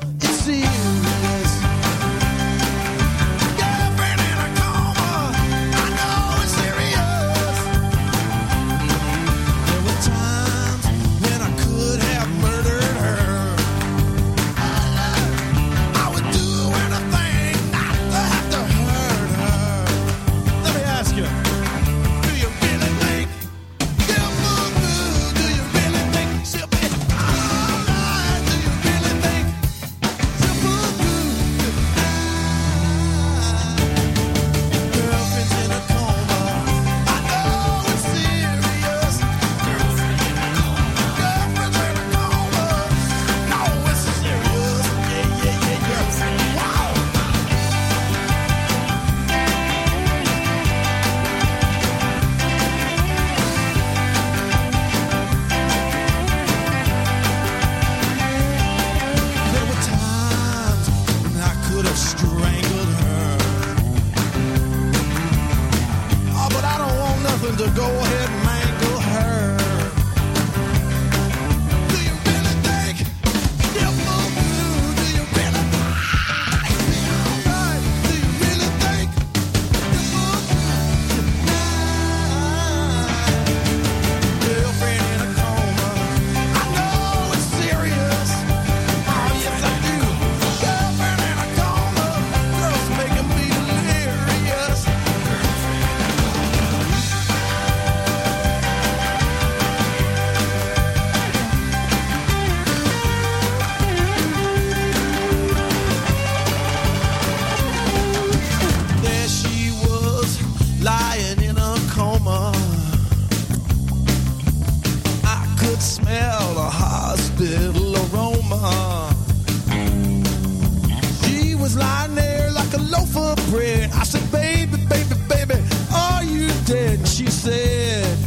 for. 123.15 123.35
I 123.61 124.03
said, 124.03 124.31
baby, 124.33 124.77
baby, 124.89 125.15
baby, 125.29 125.55
are 125.95 126.25
you 126.25 126.49
dead? 126.67 127.07
She 127.07 127.27
said, 127.27 128.19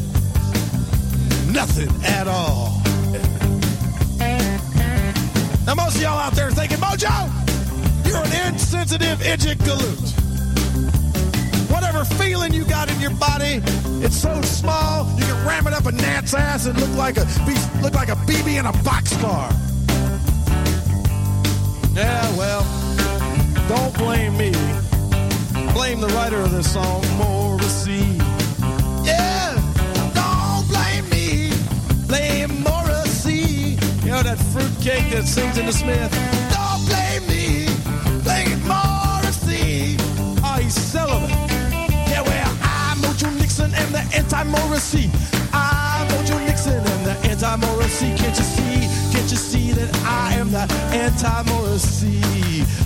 nothing 1.52 1.90
at 2.06 2.28
all. 2.28 2.82
Now, 5.66 5.76
most 5.76 5.98
of 5.98 6.02
y'all 6.02 6.18
out 6.18 6.34
there 6.34 6.50
thinking, 6.52 6.78
Mojo, 6.78 7.12
you're 8.08 8.24
an 8.24 8.54
insensitive 8.54 9.22
idiot 9.22 9.58
galoot. 9.60 10.08
Whatever 11.70 12.06
feeling 12.06 12.54
you 12.54 12.64
got 12.64 12.90
in 12.90 12.98
your 13.02 13.12
body, 13.12 13.62
it's 14.02 14.16
so 14.16 14.42
small 14.42 15.06
you 15.20 15.26
can 15.26 15.46
ram 15.46 15.68
it 15.68 15.74
up 15.74 15.86
a 15.86 15.92
gnat's 15.92 16.34
ass 16.34 16.66
and 16.66 16.80
look 16.80 16.96
like 16.96 17.18
a 17.18 17.28
look 17.82 17.94
like 17.94 18.08
a 18.08 18.16
BB 18.26 18.58
in 18.58 18.66
a 18.66 18.72
boxcar. 18.72 19.52
Yeah, 21.94 22.38
well, 22.38 22.87
don't 23.68 23.94
blame 23.98 24.38
me. 24.38 24.52
Blame 25.74 26.00
the 26.02 26.08
writer 26.16 26.38
of 26.38 26.52
this 26.52 26.74
song, 26.74 27.04
Morrissey. 27.18 28.18
Yeah, 29.04 29.54
don't 30.14 30.68
blame 30.68 31.08
me. 31.10 31.52
Blame 32.08 32.62
Morrissey. 32.64 33.78
You 34.04 34.12
know 34.12 34.24
that 34.24 34.38
fruitcake 34.52 35.10
that 35.12 35.26
sings 35.26 35.58
in 35.58 35.66
the 35.66 35.74
Smith. 35.74 36.12
Don't 36.56 36.86
blame 36.88 37.28
me. 37.28 37.68
Blame 38.24 38.62
Morrissey. 38.68 39.98
Oh, 40.44 40.60
he's 40.62 40.74
celibate. 40.74 41.30
Yeah, 42.10 42.22
well, 42.22 42.58
I'm 42.62 42.98
Mojo 43.00 43.34
Nixon 43.38 43.74
and 43.74 43.94
the 43.94 44.04
anti-Morrissey. 44.16 45.12
I'm 45.54 46.08
Mojo 46.10 46.44
Nixon 46.46 46.74
and 46.74 47.06
the 47.06 47.16
anti-Morrissey. 47.30 48.16
Can't 48.16 48.38
you 48.38 48.44
see? 48.44 48.67
Can't 49.28 49.40
you 49.42 49.46
see 49.60 49.72
that 49.74 49.94
I 50.06 50.36
am 50.36 50.52
the 50.52 50.66
anti-Morrissey? 50.96 52.22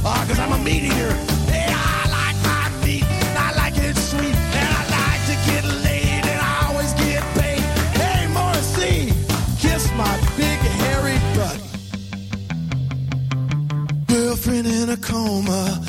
Ah, 0.04 0.26
cause 0.28 0.40
I'm 0.40 0.54
a 0.54 0.58
eater. 0.68 1.14
Yeah, 1.46 1.70
I 1.70 2.10
like 2.18 2.38
my 2.42 2.84
meat. 2.84 3.06
I 3.38 3.54
like 3.56 3.78
it 3.78 3.96
sweet. 3.96 4.34
And 4.34 4.70
I 4.74 4.84
like 4.90 5.22
to 5.30 5.36
get 5.46 5.64
laid. 5.86 6.26
And 6.26 6.42
I 6.42 6.66
always 6.66 6.94
get 6.94 7.22
paid. 7.38 7.62
Hey, 7.94 8.26
Morrissey, 8.34 9.14
kiss 9.60 9.92
my 9.94 10.18
big 10.36 10.58
hairy 10.82 11.20
butt. 11.38 11.60
Girlfriend 14.08 14.66
in 14.66 14.90
a 14.90 14.98
coma. 14.98 15.81